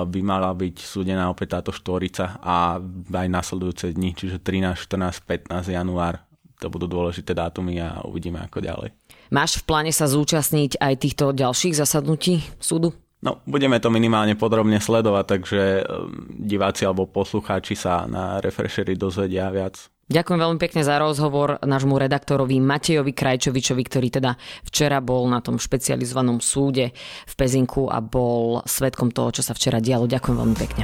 by 0.09 0.19
mala 0.25 0.49
byť 0.57 0.75
súdená 0.81 1.29
opäť 1.29 1.61
táto 1.61 1.69
štvorica 1.69 2.41
a 2.41 2.81
aj 3.13 3.27
nasledujúce 3.29 3.93
dni, 3.93 4.17
čiže 4.17 4.41
13, 4.41 4.89
14, 4.89 5.21
15 5.53 5.69
január 5.69 6.17
to 6.57 6.69
budú 6.69 6.85
dôležité 6.85 7.33
dátumy 7.33 7.81
a 7.81 8.05
uvidíme 8.05 8.37
ako 8.41 8.61
ďalej. 8.61 8.89
Máš 9.33 9.61
v 9.61 9.65
pláne 9.65 9.89
sa 9.89 10.05
zúčastniť 10.05 10.77
aj 10.77 10.93
týchto 10.97 11.33
ďalších 11.33 11.77
zasadnutí 11.77 12.45
súdu? 12.61 12.93
No, 13.21 13.37
budeme 13.45 13.77
to 13.77 13.93
minimálne 13.93 14.33
podrobne 14.33 14.81
sledovať, 14.81 15.25
takže 15.29 15.61
um, 15.85 16.25
diváci 16.41 16.89
alebo 16.89 17.05
poslucháči 17.05 17.77
sa 17.77 18.09
na 18.09 18.41
Refreshery 18.41 18.97
dozvedia 18.97 19.45
viac. 19.53 19.77
Ďakujem 20.11 20.39
veľmi 20.43 20.59
pekne 20.59 20.81
za 20.83 20.99
rozhovor 20.99 21.55
nášmu 21.63 21.95
redaktorovi 21.95 22.59
Matejovi 22.59 23.15
Krajčovičovi, 23.15 23.83
ktorý 23.87 24.07
teda 24.11 24.35
včera 24.67 24.99
bol 24.99 25.23
na 25.31 25.39
tom 25.39 25.55
špecializovanom 25.55 26.43
súde 26.43 26.91
v 27.23 27.33
Pezinku 27.39 27.87
a 27.87 28.03
bol 28.03 28.59
svetkom 28.67 29.15
toho, 29.15 29.31
čo 29.31 29.45
sa 29.45 29.55
včera 29.55 29.79
dialo. 29.79 30.11
Ďakujem 30.11 30.35
veľmi 30.35 30.57
pekne. 30.59 30.83